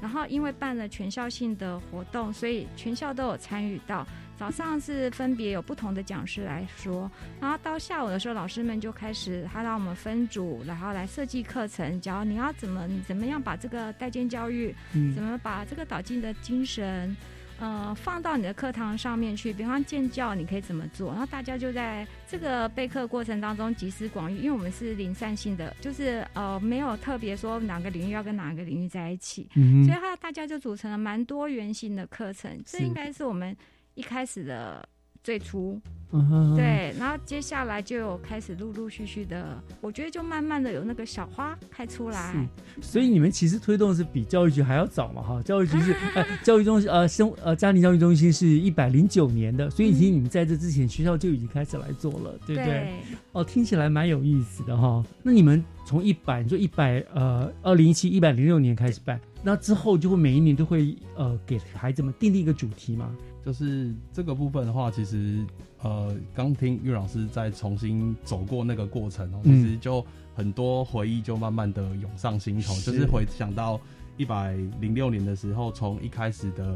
[0.00, 4.06] 然后因为办了全校性的活动，所以全校都有参与到。
[4.36, 17.16] 早上是分别有不同的讲师来说，然后到下午的时候，老师们就开始他让我们分组，然后来设计课程，教你要怎么怎么样把这个代间教育，嗯怎么把这个导进的精神。
[17.60, 21.12] 呃，放到你的课堂上面去，比方建教，你可以怎么做？
[21.12, 32.60] 然后大家就在这个备课过程当中集思广益，因为我们是零散性的，就是呃没有特别说哪个领域要跟哪个领域在一起，嗯所以他大家就组成了蛮多元性的课程。
[32.66, 33.56] 这应该是我们
[33.94, 34.86] 一开始的
[35.22, 35.80] 最初。
[36.16, 42.48] 嗯哼对，然后接下来就有开始陆陆续续的，我觉得就慢慢的有那个小花开出来。
[42.80, 52.64] 所以你们其实推动是比教育局还要早嘛，哈，教育局是 呃教育中心呃生呃家庭教育中心是一百零九年的，所以其实你们在这之前学校就已经开始来做了，对不对？
[52.64, 52.92] 对
[53.32, 55.02] 哦，听起来蛮有意思的哈。
[55.20, 63.14] 那你们从一百，你说一百呃二零一七一百零六年开始办，那之后就会每一年都会呃给孩子们定立一个主题嘛？
[63.44, 65.44] 就是这个部分的话，其实
[65.82, 69.62] 呃，刚听岳老师在重新走过那个过程哦，嗯。
[69.62, 70.02] 其实就
[70.34, 72.90] 很多回忆就慢慢的涌上心头，是。
[72.90, 73.78] 就是回想到
[74.16, 76.74] 一百零六年的时候，从一开始的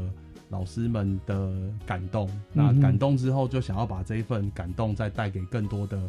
[0.49, 1.51] 老师们的
[1.87, 5.99] 感动，那感动之后就想要把这一份感动再带给更多的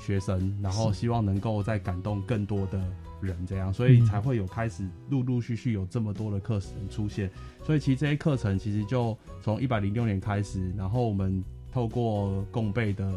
[0.00, 2.82] 学生，然后希望能够再感动更多的
[3.22, 7.30] 人，这样，所以嗯才会有开始陆陆续续有这么多的课程出现。
[7.64, 13.12] 所以其实这些课程其实就从一百零六年开始，然后我们透过共备的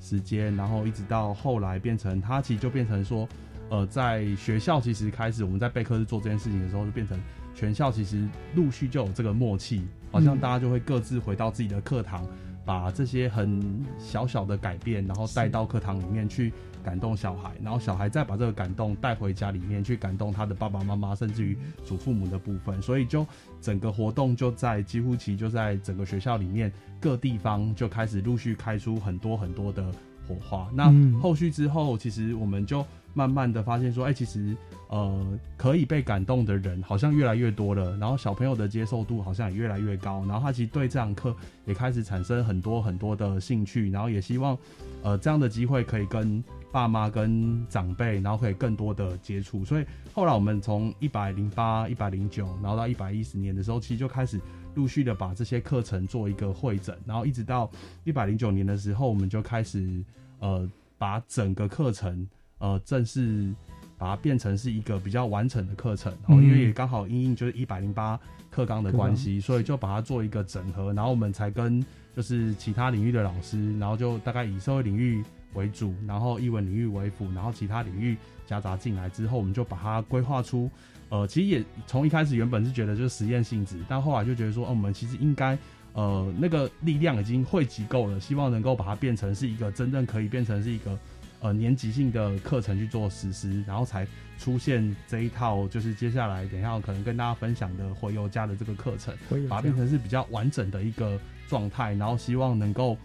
[0.00, 3.28] 时间，然后一直到后来变成它其实就变成说，
[3.70, 7.20] 呃，在学校其实开始我们在备课日做这件事情的时候，就变成
[7.54, 12.26] 全校其实陆续就有这个默契，好像嗯大家就会各自回到自己的课堂。
[12.64, 22.80] 把这些很小小的改变，然后带到课堂里面去感动小孩，然后小孩再把这个感动带回家里面去感动他的爸爸妈妈，甚至于祖父母的部分。
[22.80, 23.26] 所以就
[23.60, 29.84] 整个活动就在几乎其就在整个学校里面各地方就开始陆续开出很多很多的
[30.26, 30.68] 火花。
[30.72, 34.54] 那嗯后续之后，其实我们就慢慢的发现说，哎、其实
[34.88, 44.56] 呃可以被感动的人好像越来越多了，然后小朋友的接受度好像也越来越高，然后他其实对这堂课也开始产生很多很多的兴趣，然后也希望
[45.02, 54.40] 呃这样的机会可以跟爸妈跟长辈，然后可以更多的接触，所以后来我们从一百零八、一百零九，然后到一百一十年的时候，其实就开始
[54.74, 57.70] 陆续的把这些课程做一个会诊，然后一直到
[58.04, 60.04] 一百零九年的时候，我们就开始
[60.40, 63.52] 呃把整个课程呃正式
[63.96, 66.44] 把它变成是一个比较完整的课程，然，嗯。
[66.44, 75.24] 因为也刚好因应就是一百零八课纲的关系，所以就把它做一个整合，然后我们才跟就是其他领域的老师，然后就大概以社会领域
[75.54, 80.70] 为主，然后译文领域为辅，然后其他领域夹杂进来之后，我们就把它规划出，
[81.08, 85.58] 呃，其实也从一开始原本是觉得就是实验性质，但后来就觉得说，哦，我们其实应该。
[85.94, 90.96] 呃，那个力量已经汇集够了，希望能够把它变成是一个真正可以变成是一个
[91.40, 94.06] 呃年级性的课程去做实施，然后才
[94.38, 99.12] 出现这一套就是接下来等一下可能跟大家分享的回游家的这个课程，
[99.48, 101.18] 把它变成是比较完整的一个
[101.48, 102.96] 状态，然后希望能够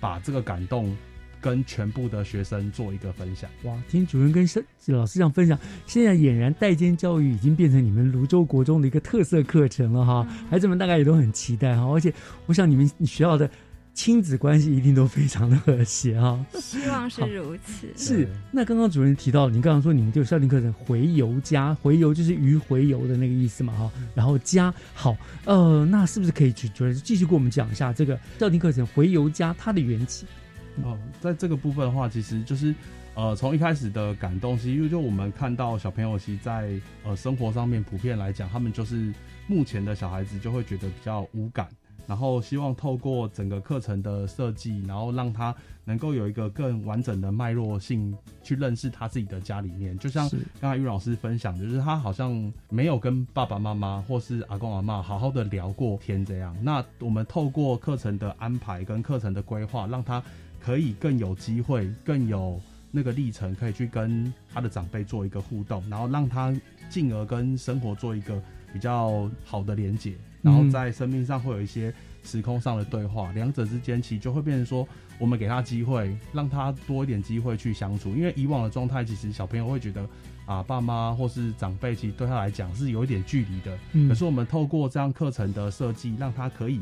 [0.00, 0.96] 把这个感动。
[1.40, 3.48] 跟全部的学生做一个分享。
[3.64, 4.46] 哇，听主任跟
[4.86, 10.26] 老师这样分享，现在俨然代间教育已经变成你们泸州国中的一个特色课程了哈。
[10.50, 12.12] 孩子们大概也都很期待哈，而且
[12.46, 13.48] 我想你们学校的
[13.92, 16.44] 亲子关系一定都非常的和谐哈。
[16.54, 17.88] 希望是如此。
[17.96, 18.28] 是。
[18.50, 23.90] 那刚刚主任提到，你刚刚说你们就校定课程回游家回游就是鱼回游的那个意思嘛哈。
[24.14, 30.26] 然后家好，呃，那是不是可以主任继续给我们讲一下这个校定课程回游家它的缘起？
[30.84, 32.74] 哦，在这个部分的话，其实就是，
[33.14, 36.72] 呃，从一开始的感动，其实就我们看到小朋友，其实在
[37.04, 39.12] 呃生活上面普遍来讲，他们就是
[39.46, 41.68] 目前的小孩子就会觉得比较无感，
[42.06, 45.54] 然后希望透过整个课程的设计，然后让他
[45.84, 49.98] 能够有一个更完整的脉络性去认识他自己的家里面。
[49.98, 50.28] 就像
[50.60, 56.56] 刚才玉老师分享，就是他好像没有跟爸爸妈妈或是阿公阿妈好好的聊过天这样。
[56.62, 60.22] 那我们透过课程的安排跟课程的规划，让他。
[60.60, 66.54] 可以更有机会，更有那个历程，可以去跟他的长辈做一个互动，然后让他
[66.88, 68.40] 进而跟生活做一个
[68.72, 71.92] 比较好的连接，然后在生命上会有一些
[72.22, 74.86] 时空上的对话，两者之间其实就会变成说，
[75.18, 80.06] 我们给他机会，让他多一点机会去相处，因为以往的状态，其实小朋友会觉得
[80.46, 86.80] 啊，爸妈或是长辈，其实对他来讲是有一点距离的，可是我们透过这样课程的设计，让他可以。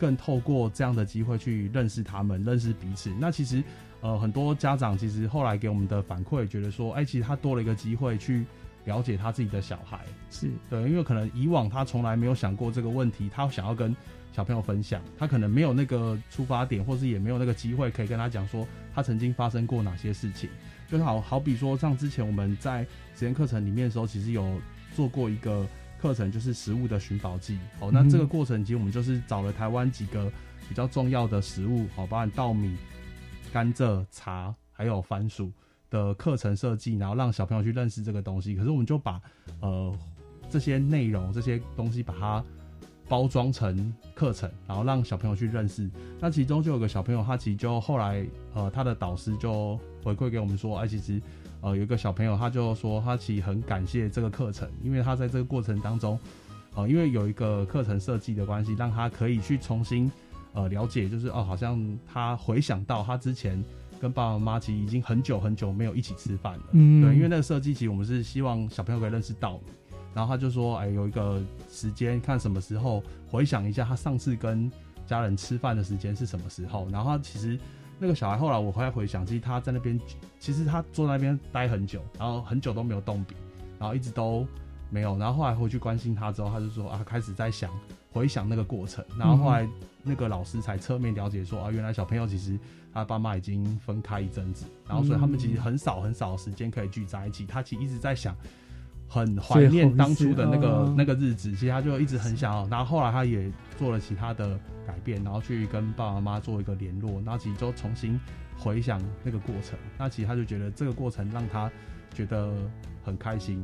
[0.00, 3.10] 更透过这样的机会去认识他们，认识彼此。
[3.20, 3.62] 那其实，
[4.00, 8.46] 呃，很多家长其实后来给我们的反馈，觉得说，哎，其实他多了一个机会去
[8.86, 10.00] 了解他自己的小孩。
[10.30, 13.94] 是对，因为可能以往他从来没有想过这个问题，他想要跟
[14.32, 20.48] 小朋友分享，他可能没有那个出发点，或是也没有那个机会可以跟他讲说他曾经发生过哪些事情。
[20.88, 24.58] 就好好比说，像之前我们在实验课程里面的时候，其实有
[24.96, 25.66] 做过一个。
[26.00, 30.32] 课程就是食物的寻宝记，好，那这个过程其实我们就是找了台湾几个
[30.68, 32.74] 比较重要的食物，好，包含稻米、
[33.52, 35.52] 甘蔗、茶，还有番薯
[35.90, 38.54] 的课程设计，然后让小朋友去认识这个东西。
[38.54, 39.20] 可是我们就把
[39.60, 39.94] 呃
[40.48, 42.42] 这些内容、这些东西把它
[43.06, 45.90] 包装成课程，然后让小朋友去认识。
[46.18, 51.20] 那其中就有个小朋友，他其实就后来呃他的导师就回馈给我们说，哎，其实。
[51.62, 56.18] 呃，有一个小朋友，他就说他其实很感谢这个课程，因为他在这个过程当中，
[56.74, 60.10] 呃，因为有一个课程设计的关系，让他可以去重新
[60.54, 61.78] 呃了解，就是哦，好像
[62.10, 63.62] 他回想到他之前
[64.00, 69.60] 跟爸爸妈妈其实已经很久很久没有一起吃饭了，嗯，对，因为那个设计其实我们是希望小朋友可以认识到，
[70.14, 74.72] 然后他就说，哎，有一个时间看什么时候回想一下他上次跟
[75.06, 77.58] 家人吃饭的时间是什么时候，然后他其实。
[78.00, 80.00] 那个小孩后来我回来回想，其实他在那边，
[80.38, 83.36] 其实他坐在那边待很久，然后很久都没有动笔，
[83.78, 84.46] 然后一直都
[84.88, 87.70] 没有，然后后来回去关心他之后，他就说啊，开始在想
[88.10, 89.68] 回想那个过程，然后后来
[90.02, 92.58] 那个老师才侧面了解说啊，原来小朋友其实
[92.94, 98.34] 他爸妈已经分开一阵子，然后所以他们其实很少很少时间可以聚在一起，他其实一直在想。
[99.12, 102.68] 很怀念当初的那个那个日子，其实他就一直很想要。
[102.68, 104.56] 然后后来他也做了其他的
[104.86, 108.18] 改变，然后去跟爸爸妈妈做一个联络，然后其实就重新
[108.56, 109.76] 回想那个过程。
[109.98, 111.68] 那其实他就觉得这个过程让他
[112.14, 112.54] 觉得
[113.02, 113.60] 很开心，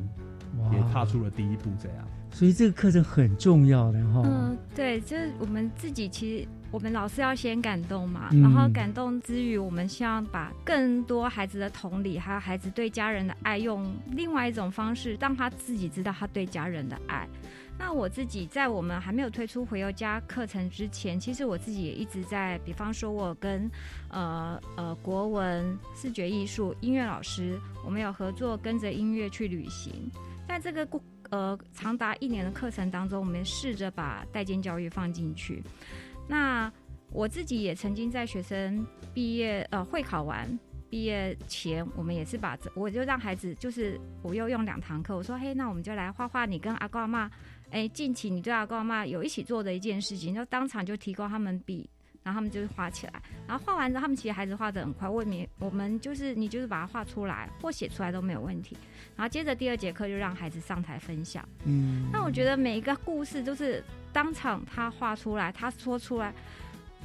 [0.73, 1.71] 也踏出了第一步。
[1.81, 4.23] 这样，所以这个课程很重要的哈。
[4.25, 6.47] 嗯，对，就是我们自己其实。
[6.71, 17.27] 我们老师要先感动嘛，然后感动之余，我们希望把更多孩子的同理，还有孩子对家人的爱，用另外一种方式，让他自己知道他对家人的爱。
[17.79, 23.69] 那我自己在我们还没有推出回游家课程之前，其实我自己也一直在，比方说，我跟
[24.09, 29.93] 呃呃国文、视觉艺术、音乐老师，我们有合作，跟着音乐去旅行。
[30.47, 30.99] 在这个过
[31.29, 35.61] 呃长达一年的课程当中，我们试着把代间教育放进去。
[36.27, 36.71] 那
[37.11, 40.47] 我自己也曾经在学生毕业呃会考完
[40.89, 47.31] 毕业前，我们也是把我就让孩子就是我又用两堂课，我说嘿，那我们就来画画你跟阿公阿妈，
[47.71, 51.89] 哎，近期你对阿公阿妈有一起做的一件事情，就当场就提供他们笔，
[52.23, 58.75] 然后他们就是画起来，然后画完之后，他们其实孩子画的很快，我们我们就是你就是把它画出来或写出来都没有问题，
[59.15, 63.81] 然后接着第二节课就让孩子上台分享，嗯，那我觉得每一个故事都是。
[64.17, 66.33] 当场他画出来，他说出来，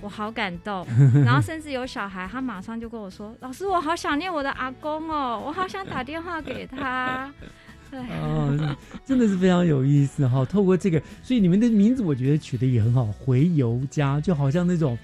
[0.01, 0.87] 我好感动。
[1.27, 7.31] 然后甚至有小孩，他马上就跟我说：“老师，我好想念我的阿公哦，我好想打电话给他。
[7.93, 10.43] ”对，哦，真的是非常有意思哈。
[10.47, 14.99] 透过这个，所以你们的名字我觉得取得也很好，回游家就好像那种。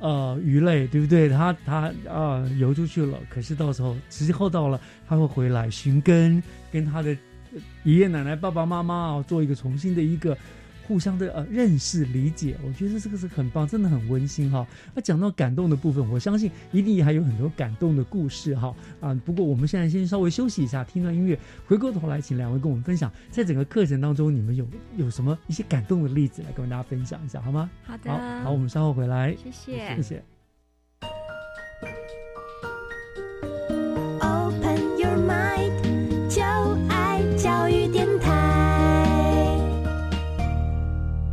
[0.00, 1.28] 呃鱼类，对不对？
[1.28, 6.42] 它它啊游出去了，可是到时候时候到了，它会回来寻根，
[6.72, 7.16] 跟它的
[7.84, 10.36] 爷爷奶奶、爸爸妈妈啊做一个重新的一个。
[10.86, 14.66] 互相的呃认识理解，我觉得这个是很棒，真的很温馨哈。
[14.94, 19.14] 那讲到感动的部分，我相信一定还有很多感动的故事哈啊。
[19.24, 24.66] 不过我们现在先稍微休息一下，听段音乐，回过头来请两位跟我们分享，在整个课程当中，你们有
[24.96, 27.70] 有什么一些感动的例子来跟大家分享一下，好吗？
[27.84, 30.41] 好的，好，好，我们稍后回来，谢谢，谢谢。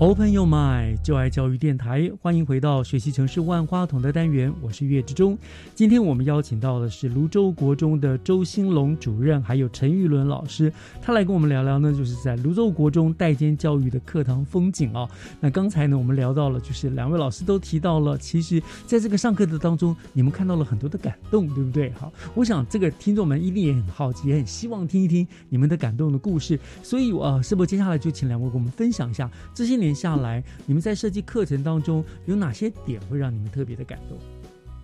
[0.02, 5.38] Open your mind，就爱教育电台，欢迎回到学习城市万花筒的单元，我是岳志忠。
[5.76, 10.72] 今天我们邀请到的是泸州国中的周兴龙主任，还有陈玉伦老师，
[11.02, 15.06] 他来跟我们聊聊呢，就是在泸州国中代间教育的课堂风景啊。
[15.41, 21.91] 那刚才呢，我们聊到了，就是两位老师都提到了，其实在这个上课的当中，你们看到了很多的感动，对不对？
[21.91, 26.58] 好，我想这个听众们一定也很好奇，也很希望听一听你们的感动的故事。
[26.82, 29.89] 所以，呃，是不是接下来就请两位给我们分享一下这些年？
[29.94, 34.18] 下来，你们在设计课程当中有哪些点会让你们特别的感动？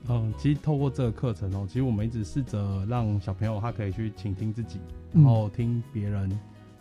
[0.07, 4.79] 嗯，其实透过这个课程哦，其实我们一直试着让小朋友他可以去倾听自己，
[5.13, 6.29] 然后听别人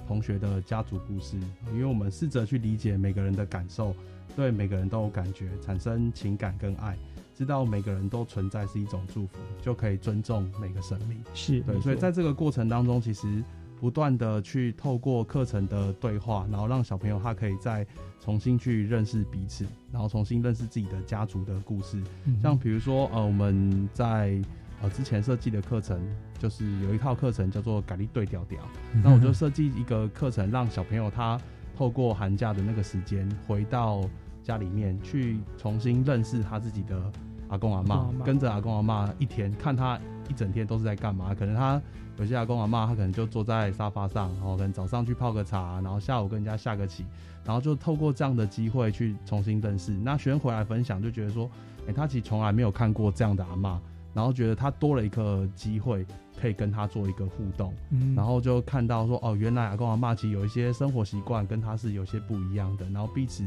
[0.07, 1.39] 同学的家族故事，
[1.73, 3.95] 因为我们试着去理解每个人的感受，
[4.37, 6.99] 对每个人都有感觉，产生情感跟爱，
[7.35, 11.19] 知道每个人都存在是一种祝福，就可以尊重每个生命。
[11.33, 13.43] 是对，所以在这个过程当中，其实。
[13.85, 17.87] 不断的去透过课程的对话，然后让小朋友他可以再
[18.19, 22.03] 重新去认识彼此，然后重新认识自己的家族的故事。
[22.41, 24.41] 像比如说，呃，我们在
[24.81, 26.01] 呃之前设计的课程，
[26.39, 28.59] 就是有一套课程叫做“咖喱对调调”，
[29.05, 31.39] 那我就设计一个课程，让小朋友他
[31.77, 34.01] 透过寒假的那个时间，回到
[34.43, 37.13] 家里面去重新认识他自己的
[37.49, 41.81] 阿公阿妈，跟着阿公阿妈一天，看他一整天都是在干嘛，可能他。
[42.17, 47.05] 有些阿公阿妈，他可能就坐在沙发上，然后可能早上去泡个茶，然后下午跟人家下个棋，
[47.45, 49.91] 然后就透过这样的机会去重新认识。
[49.91, 51.51] 那学生回来分享，就觉得说，
[51.89, 53.81] 哎，他其实从来没有看过这样的阿妈，
[54.13, 56.07] 然后觉得他多了一个机会
[56.41, 57.75] 可以跟他做一个互动，
[58.15, 63.45] 然后就看到说，哦，原来阿公阿妈其实有一些生活习惯跟他是有些不一样的，然后彼此。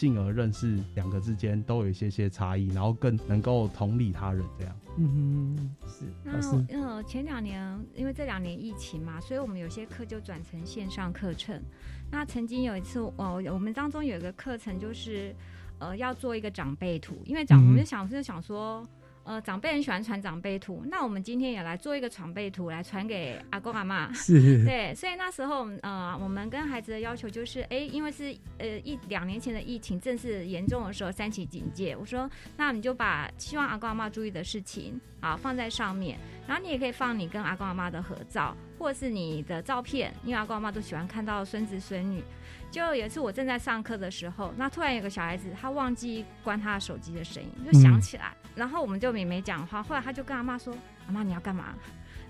[0.00, 4.74] 进而认识两个之间都有一些些差异，然后更能够同理他人这样。
[4.96, 6.06] 嗯哼，是。
[6.24, 6.40] 那
[6.80, 11.62] 呃，前两年因为这两年疫情嘛，所以我们有些课就转成线上课程。
[12.10, 15.36] 那曾经有一次，哦，我们当中有一个课程就是
[15.78, 18.82] 呃要做一个长辈图，因为长我们就想就想说。
[19.30, 24.12] 呃，长辈很喜欢传长辈图，那我们今天也来做一个长辈图来传给阿公阿妈。
[24.12, 24.34] 是，
[24.66, 42.22] 对，所以那时候呃，我们跟孩子的要求就是，哎，因为是呃一两年前的疫情正是严重的时候，三级警戒，我说那你就把希望阿公阿妈注意的事情啊放在上面，然后你也可以放你跟阿公阿妈的合照，或者是你的照片，因为阿公阿妈都喜欢看到孙子孙女。
[42.70, 49.82] 就有一次我正在上课的时候，那突然有个小孩子他忘记关他的手机的声音，就响起来，然后我们就没没讲话。
[49.82, 50.72] 后来他就跟阿妈说
[51.08, 51.74] ：“阿妈你要干嘛？”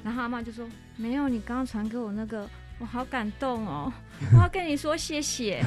[0.02, 2.48] 然后阿妈就说：“没有，你刚刚传给我那个，
[2.78, 3.92] 我好感动哦，
[4.32, 5.62] 我要跟你说谢谢。”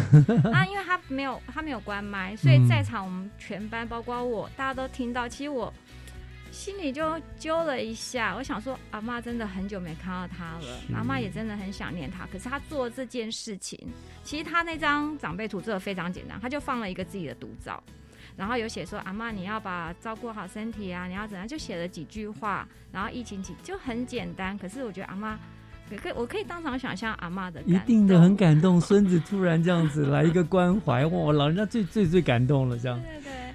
[0.52, 5.28] 啊，因为他没有他没有关麦，所以在场我们全班包括我，大家都听到。
[5.30, 5.72] 其实我。
[6.54, 12.28] 心里就揪了一下，我想说，阿妈真的很久没看到他了，阿妈也真的很想念他。
[12.32, 13.78] 可是他做这件事情，
[14.24, 17.84] 其实他那张长辈图做的非常简单，他就放了一个自己的独照，
[18.38, 24.56] 然后有写说阿妈你要把照顾好身体啊，你要怎样，就写了几句话，然后疫情起就很简单。
[24.56, 25.40] 可是我觉得阿妈，
[26.02, 33.02] 可以我可以当场想象阿妈的，一定的很感动，孙子突然这样子来一个关怀，哇，老人家最最最感动了，这样。
[33.02, 33.53] 对对。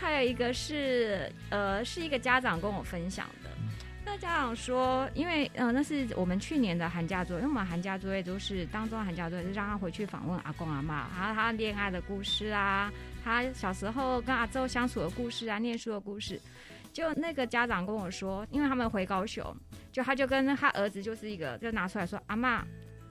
[0.00, 3.50] 还有一个是，呃，是一个家长跟我分享的。
[4.04, 12.90] 那家长说，因为，呃，那是我们去年的寒假作业，因为我们寒假作业都是当中寒假作业，是让他回去访问阿公阿妈，还有他恋爱的故事啊，
[13.22, 16.40] 他小时候跟阿周相处的故事啊，念书的故事。
[16.90, 19.44] 就那个家长跟我说，因为他们回高雄，
[19.92, 22.64] 就他就跟他儿子就是一个，就拿出来说，阿妈，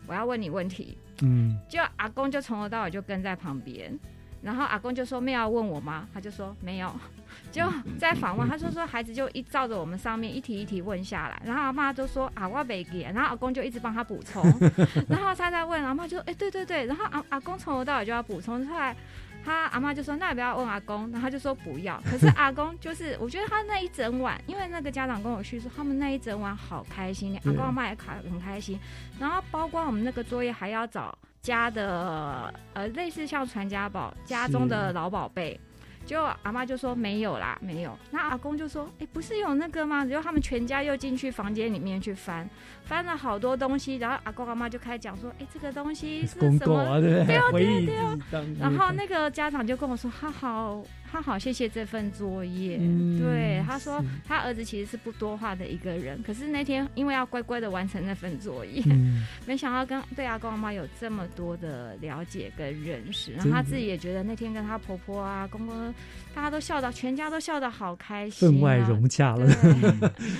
[0.07, 0.97] 我要问你问题。
[1.21, 3.97] 嗯，就阿公就从头到尾就跟在旁边。
[4.41, 6.93] 然后阿公就说：“没有要问我吗？”他就说：“没有。
[7.51, 7.63] ”就
[7.99, 14.43] 在访问，他说：“说孩子就一照着我们上面一题一题问下来。”然后阿妈就说：“啊，我没给。”然后阿公就一直帮他补充。
[15.09, 18.65] 然后他在问，阿妈就：“哎，对对对。”然后阿阿公从头到尾就要补充。
[18.67, 18.95] 后来
[19.43, 28.79] 他阿妈就说：“那不要问阿公。”然后他就说：“不要。”可是阿公就是，我觉得他那一整晚，因为那个家长跟我叙述，他们那一整晚好开心，阿公阿妈也卡很开心。
[29.19, 31.17] 然后包括我们那个作业还要找。
[31.47, 35.57] 家的呃，类似像传家宝，家中的老宝贝，
[36.05, 37.97] 就阿妈就说没有啦，没有。
[38.11, 40.03] 那阿公就说，哎，不是有那个吗？
[40.03, 42.49] 然后他们全家又进去房间里面去翻，
[42.83, 43.95] 翻了好多东西。
[43.95, 46.99] 然后阿公阿妈就开始讲说，哎，这个东西是什么？
[46.99, 48.59] 对对对对。
[48.59, 50.83] 然后那个家长就跟我说，他好。
[51.09, 52.77] 他好，谢谢这份作业。
[53.17, 58.83] 对，他说他儿子其实是不多话的一个人，可是那天因为要乖乖的完成那份作业，
[59.47, 65.93] 没想到跟对阿公阿妈有这么多的了解跟认识，然后他自己也觉得那天跟他婆婆啊、公公，
[66.35, 69.49] 大家都笑到全家都笑得好开心，分外融洽了。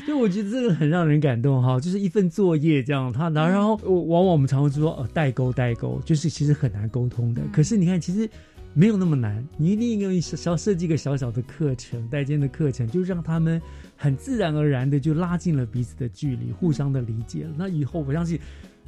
[0.05, 7.41] 就 我觉得这个很让人感动哈，就是一份作业这样，他然后往往我们常会说呃代沟代沟，就是其实很难沟通的。
[7.53, 8.30] 可是你看，其实。
[8.78, 13.59] 没有那么难，你一定要小设计一个小小的课程，带间的课程，就让他们
[13.95, 17.47] 很自然而然的就拉近了彼此的距离，互相的理解。
[17.57, 18.39] 那以后我相信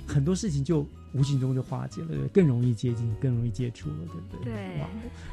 [0.06, 0.88] 很多事情就。
[1.14, 4.54] 无形中就化解了，对更容易接近，更容易接触了，对不对？
[4.54, 4.82] 对。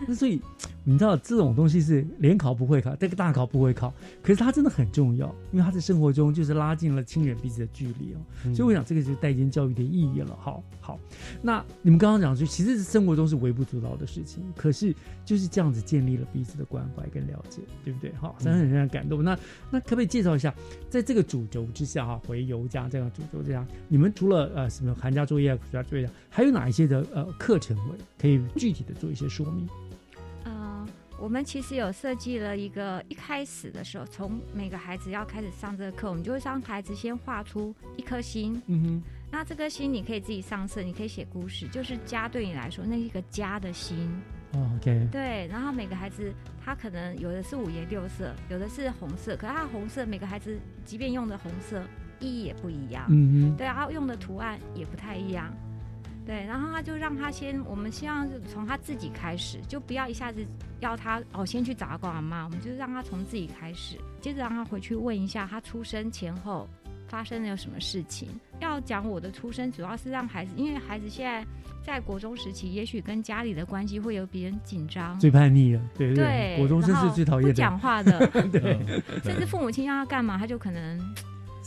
[0.08, 0.40] 那所以
[0.84, 8.54] 你知道这种东西是联考不会考，这个大考不会考，可是它真的很重要，因为它在生活中就是拉近了亲人彼此的距离哦。
[8.54, 10.36] 所以我想这个就是代间教育的意义了。
[10.40, 10.98] 好，好。
[11.42, 18.12] 那你们刚刚讲说，其实是生活中是微不足道的事情，可是就是这样子建立了彼此的关怀跟了解，对不对？
[18.14, 19.22] 好，真的很让人感动。
[19.22, 19.38] 那
[19.70, 20.54] 那可不可以介绍一下，
[20.88, 25.58] 在这个主轴之下哈，回游家这样主轴之下，你们除了呃什么寒假作业？
[25.70, 27.76] 主要作业还有哪一些的呃课程
[28.18, 29.68] 可以具体的做一些说明？
[30.44, 30.86] 呃，
[31.18, 38.60] 我们其实有设计了一个，一开始的时候，从每个孩子要开始上这个课，我们就会让孩子先画出一颗心。
[38.66, 44.08] 嗯哼，那这颗心你可以自己上色，你可以写故事，就是家对你来说那一个家的心。
[44.76, 45.08] OK。
[45.10, 46.32] 对，然后每个孩子
[46.64, 51.82] 他可能有的是五颜六色，有的是红色，可是他红色每个孩子即便用的红色。
[52.20, 55.52] 意义也不一样，嗯嗯对，然后用的图案也不太一样，
[56.26, 60.44] 对，然后他就让他先，我们希望是从他自己开始，就不要一下子
[60.80, 66.68] 要他哦先去找阿公阿妈，我们就是让他从自己开始，接着让他回去问一下他出生前后
[67.08, 68.28] 发生了有什么事情。
[68.60, 71.46] 要讲我的出生，主要是让孩子，因为孩子现在
[71.84, 78.78] 在国中时期，也许跟家里的关系会有比人紧张，最叛逆了，对对，国中生是最讨厌不讲话的， 对，
[79.22, 80.98] 甚至父母亲要他干嘛，他就可能。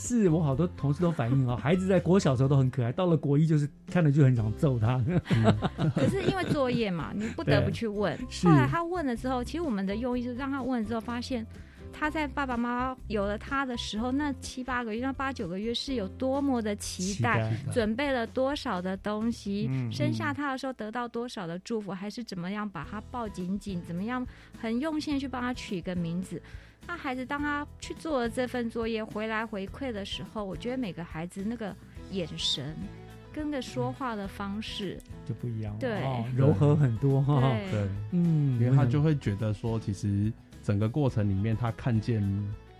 [0.02, 4.98] 是我好多同事都反映哦，孩子在国小时候都很可爱，到了国一就是看了就很想揍他。
[5.94, 8.18] 可是因为作业嘛，你不得不去问。
[8.42, 11.46] 后来他问了之后，其实我们的用意是让他问了之后，发现
[11.92, 24.26] 他在爸爸妈妈有了他的时候，那七八个月、那八九个月是有多么的期待，准备了多少的东西，生下他的时候得到多少的祝福，还是怎么样把他抱紧紧，怎么样
[24.58, 26.40] 很用心的去帮他取一个名字。
[26.90, 31.72] 那孩子当他去做了这份作业回来回馈的时候，我觉得每个孩子那个
[32.10, 32.74] 眼神
[33.32, 36.02] 跟个说话的方式就不一样，对，
[36.34, 37.40] 柔和很多哈。
[37.70, 40.32] 对，嗯，因为他就会觉得说，其实
[40.64, 42.20] 整个过程里面，他看见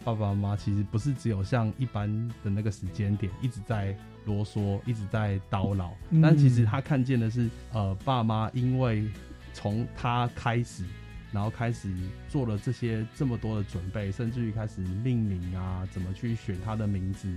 [0.04, 2.10] 爸爸妈妈其实不是只有像一般
[2.42, 9.08] 的那个时间点一直在啰嗦，一直在叨唠，但其实他看见的是，呃，爸妈因为
[9.52, 10.84] 从他开始。
[11.32, 11.92] 然后开始
[12.28, 17.28] 做了这些这么多的准备，甚至于开始命名啊，怎么去选他的名字，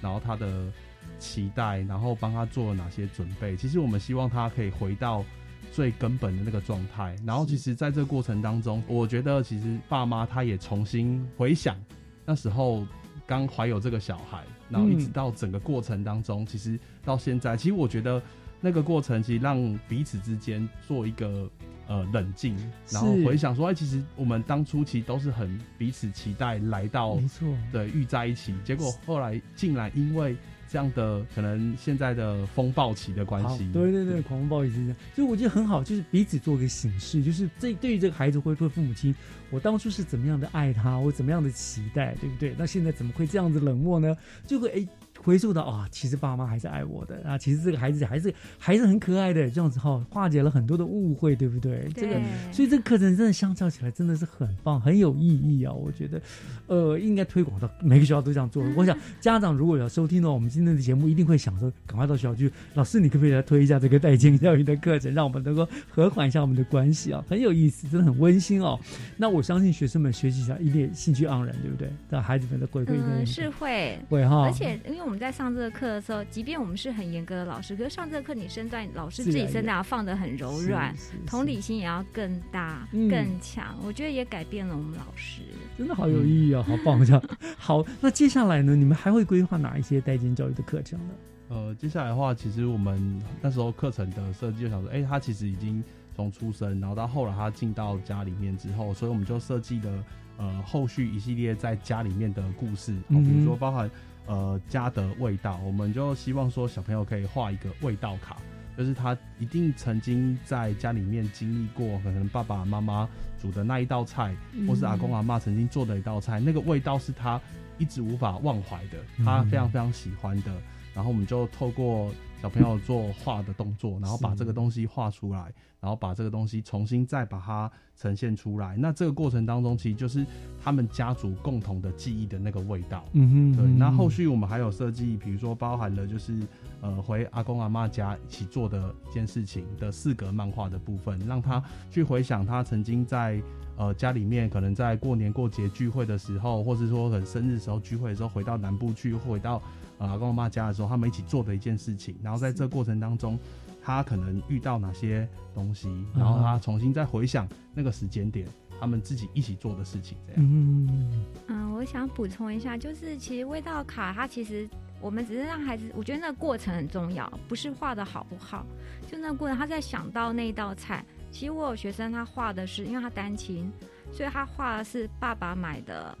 [0.00, 0.70] 然后他的
[1.18, 3.56] 期待，然后帮他做了哪些准备。
[3.56, 5.24] 其实我们希望他可以回到
[5.72, 7.16] 最根本的那个状态。
[7.26, 11.76] 然后其实在这个过程当中，我觉得其实爸妈他也重新回想
[12.24, 12.86] 那时候
[13.26, 18.22] 刚怀有这个小孩，然后一直到整个过程当中，其实到现在，其实我觉得
[18.60, 21.48] 那个过程其实让彼此之间做一个。
[21.88, 22.56] 呃，冷静，
[22.88, 28.54] 然后回想说，哎，其实我们当初其实都是很彼此期待来到，没错，对，遇在一起。
[28.62, 30.36] 结果后来竟然因为
[30.68, 34.96] 这样的可能现在的风暴期的关系，对对对，狂风暴雨是这样。
[35.16, 39.12] 所以我觉得很好，就是彼此做个醒示，就是这对于这个孩子会对父母亲，
[39.50, 42.54] 我当初是怎么样的爱他，我怎么样的期待，对不对？
[42.56, 44.16] 那现在怎么会这样子冷漠呢？
[44.46, 44.86] 就会哎。
[45.22, 51.88] 回溯到啊，其实爸妈还是爱我的啊，其实这个孩子还是还是很可爱的，这样子哈，化解了很多的误会，对不对？
[51.94, 52.18] 这个，
[52.50, 55.72] 所以这个课程真的相较起来真的是很棒，很有意义啊！
[55.72, 56.20] 我觉得，
[56.68, 58.64] 呃，应该推广到每个学校都这样做。
[58.74, 67.22] 我想家长如果要收听到我们今天的节目，一定会想说，赶快到学校去，老师你可不可以来推一下这个代间教育的课程，让我们能够和缓一下我们的关系啊？
[67.28, 68.80] 很有意思，真的很温馨哦。
[69.18, 71.90] 那我相信学生们学习起来一定兴趣盎然，对不对？
[72.08, 75.09] 让孩子们的回馈嗯，是会会哈，而且因为。
[75.10, 80.94] 我们在上这个课的时候，即便我们是很严格的老师，可是上这个课你身段，老师自己身段要放的很柔软，
[81.26, 83.76] 同理心也要更大、更强。
[83.84, 85.42] 我觉得也改变了我们老师，
[85.76, 87.04] 真的好有意义啊，好棒！
[87.04, 87.20] 这样
[87.58, 88.76] 好，那接下来呢？
[88.76, 91.14] 你们还会规划哪一些代间教育的课程呢？
[91.48, 95.82] 呃，接下来的话，其实我们那时候课程的设计就想说，哎，他其实已经。
[96.16, 100.04] 从出生，然后到后来他进到家里面之后，所以我们就设计了
[100.36, 103.90] 呃后续一系列在家里面的故事，哦嗯比如说包含
[104.30, 108.36] 呃家的味道，我们就希望说小朋友可以画一个味道卡。
[108.78, 113.06] 就是他一定曾经在家里面经历过，可能爸爸妈妈
[113.38, 117.38] 煮的那一道菜，嗯或是阿公阿妈曾经做的一道菜，那个味道是他
[117.76, 120.52] 一直无法忘怀的，他非常非常喜欢的。
[121.00, 122.10] 然后我们就透过
[122.42, 128.76] 小朋友做画的动作，然后把这个东西画出来，然后把这个东西重新再把它呈现出来。
[128.76, 130.26] 那这个过程当中，其实就是
[130.62, 133.02] 他们家族共同的记忆的那个味道。
[133.14, 133.22] 对。
[133.22, 136.38] 嗯哼对那后续我们还有设计，比如说包含了就是
[136.82, 143.40] 呃回阿公阿妈家一起做的一件事情的四格漫画的部分，让他去回想他曾经在。
[143.76, 149.62] 呃，家里面可能在过年过节聚会的时候，或是说可能生日时候聚会的时候，回到南部去，回到
[150.00, 152.16] 呃阿公阿妈家的时候，他们一起做的一件事情。
[152.20, 153.38] 然后在这过程当中，
[153.80, 158.48] 他可能遇到哪些东西，然后他重新再回想那个时间点，
[158.80, 160.42] 他们自己一起做的事情，这样。
[160.42, 164.68] 嗯嗯，我想补充一下，就是其实味道卡它其实
[165.00, 168.66] 我们只是让孩子，我觉得那个过程很重要，不是画的好不好，
[169.10, 171.04] 就那个过程他在想到那一道菜。
[171.30, 173.70] 其实我有学生他画的是，因为他单亲，
[174.12, 176.16] 所以他画的是爸爸买的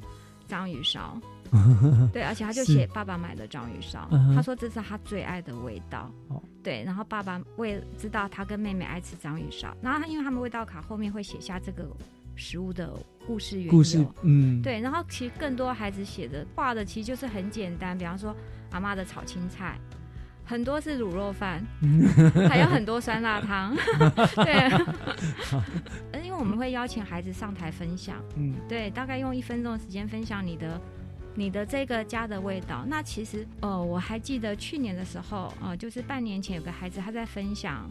[0.46, 1.20] 章鱼烧。
[2.12, 6.10] 对，而且他就写爸爸买的章鱼烧，嗯他说这是他最爱的味道。
[6.62, 11.88] 对，然后爸爸为知道他跟妹妹爱吃章鱼烧，然后他因为他们味道卡后面会写下这个
[12.36, 12.92] 食物的
[13.26, 13.70] 故事缘由。
[13.70, 18.34] 故事嗯对，然后其实更多孩子写的画的其实就是很简单，比方说
[18.70, 19.78] 阿妈的炒青菜。
[20.42, 21.64] 很多是卤肉饭，
[22.50, 23.72] 还有很多酸辣汤。
[24.44, 24.68] 对，
[26.24, 30.80] 因为我们会邀请孩子上台分享，嗯，对，大概用一分钟的时间分享你的
[31.34, 32.84] 你的这个家的味道。
[32.86, 37.88] 那其实，呃，我还记得去年的时候，呃，就是半年前有个孩子他在分享，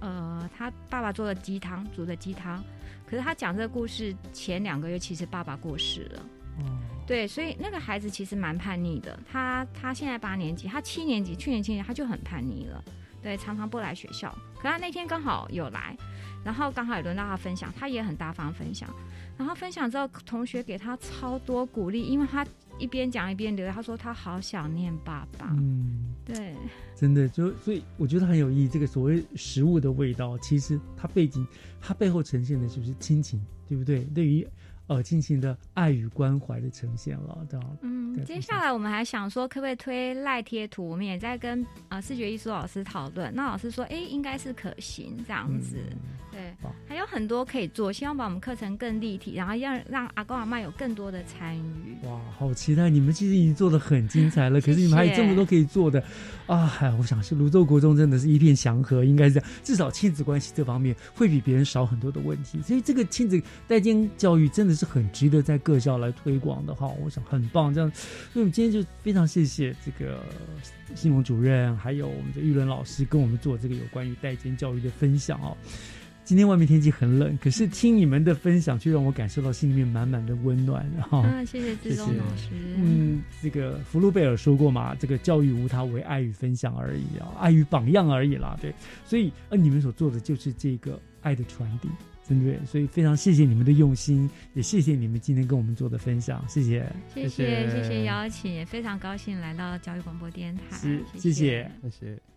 [0.00, 2.62] 呃，他爸爸做的鸡汤，煮的鸡汤。
[3.06, 6.22] 可是他讲这个故事前两个月，其实爸爸过世了。
[7.06, 9.18] 对，所以那个孩子其实蛮叛逆的。
[9.30, 12.82] 他他现在八年级，他七年级，去年七年级他就很叛逆了。
[13.22, 14.34] 对，常常不来学校。
[14.56, 15.96] 可他那天刚好有来，
[16.44, 18.88] 然后刚好也轮到他分享，他也很大方分享。
[19.36, 22.46] 然后分享之后，同学给他超多鼓励，因为他
[22.78, 25.48] 一边讲一边流泪，他说他好想念爸爸。
[25.58, 26.54] 嗯，对，
[26.96, 28.68] 真的就所以我觉得很有意义。
[28.68, 31.46] 这个所谓食物的味道，其实它背景
[31.80, 34.00] 它背后呈现的就是亲情，对不对？
[34.14, 34.46] 对于
[34.86, 37.76] 呃亲情的爱与关怀的呈现了，这样。
[37.82, 40.88] 嗯，接下来我们还想说，可不可以推赖贴图？
[40.88, 43.34] 我们也在跟呃视觉艺术老师讨论。
[43.34, 45.78] 那老师说，哎，应该是可行这样子。
[46.34, 46.52] 对，
[46.88, 51.96] 还有很多可以做，希望把我们课程更立体，然后让让阿公阿妈有更多的参与。
[52.06, 52.90] 哇，好期待！
[52.90, 56.02] 你们其实已经做的很精彩了，可是你们还有这么多可以做的
[56.46, 56.76] 啊！
[56.80, 62.60] 哎，我想是泸州国中真的是一片祥和，应该是这样，至少亲子关系这方面会比别人少很多的问题。
[62.62, 66.88] 所以这个亲子代间教育真的是很值得在各校来推广的哈。
[67.00, 70.24] 我想很棒，这样，所以我们今天就非常谢谢这个
[70.96, 75.56] 新蒙主任，还有我们的玉伦老师跟我们做这个有关于代间教育的分享哦。
[76.24, 80.90] 今天外面天气很冷，可是听你们的分享，却让我感受到心里面满满的温暖。
[81.10, 82.48] 哈、啊，谢谢志忠老师。
[82.78, 88.56] 嗯，这个福禄贝尔说过嘛，这个教育无他，为爱与分享而已啊，爱与榜样而已啦。
[88.60, 88.72] 对，
[89.04, 91.88] 所以呃，你们所做的就是这个爱的传递，
[92.26, 92.58] 真对。
[92.64, 100.76] 所以非常谢谢你们的用心，也谢谢你们今天跟我们做的分享，谢谢，谢谢，谢谢邀请，也非常高兴来到教育广播电台。
[100.78, 102.33] 是，谢谢，谢谢。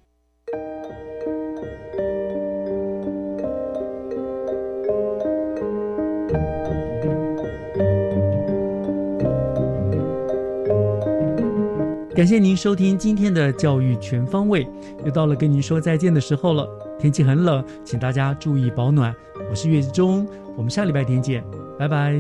[12.18, 14.68] 感谢您收听今天的教育全方位，
[15.06, 16.68] 又到了跟您说再见的时候了。
[16.98, 19.16] 天气很冷，请大家注意保暖。
[19.52, 21.44] 我是岳志忠，我们下礼拜天见，
[21.78, 22.16] 拜拜。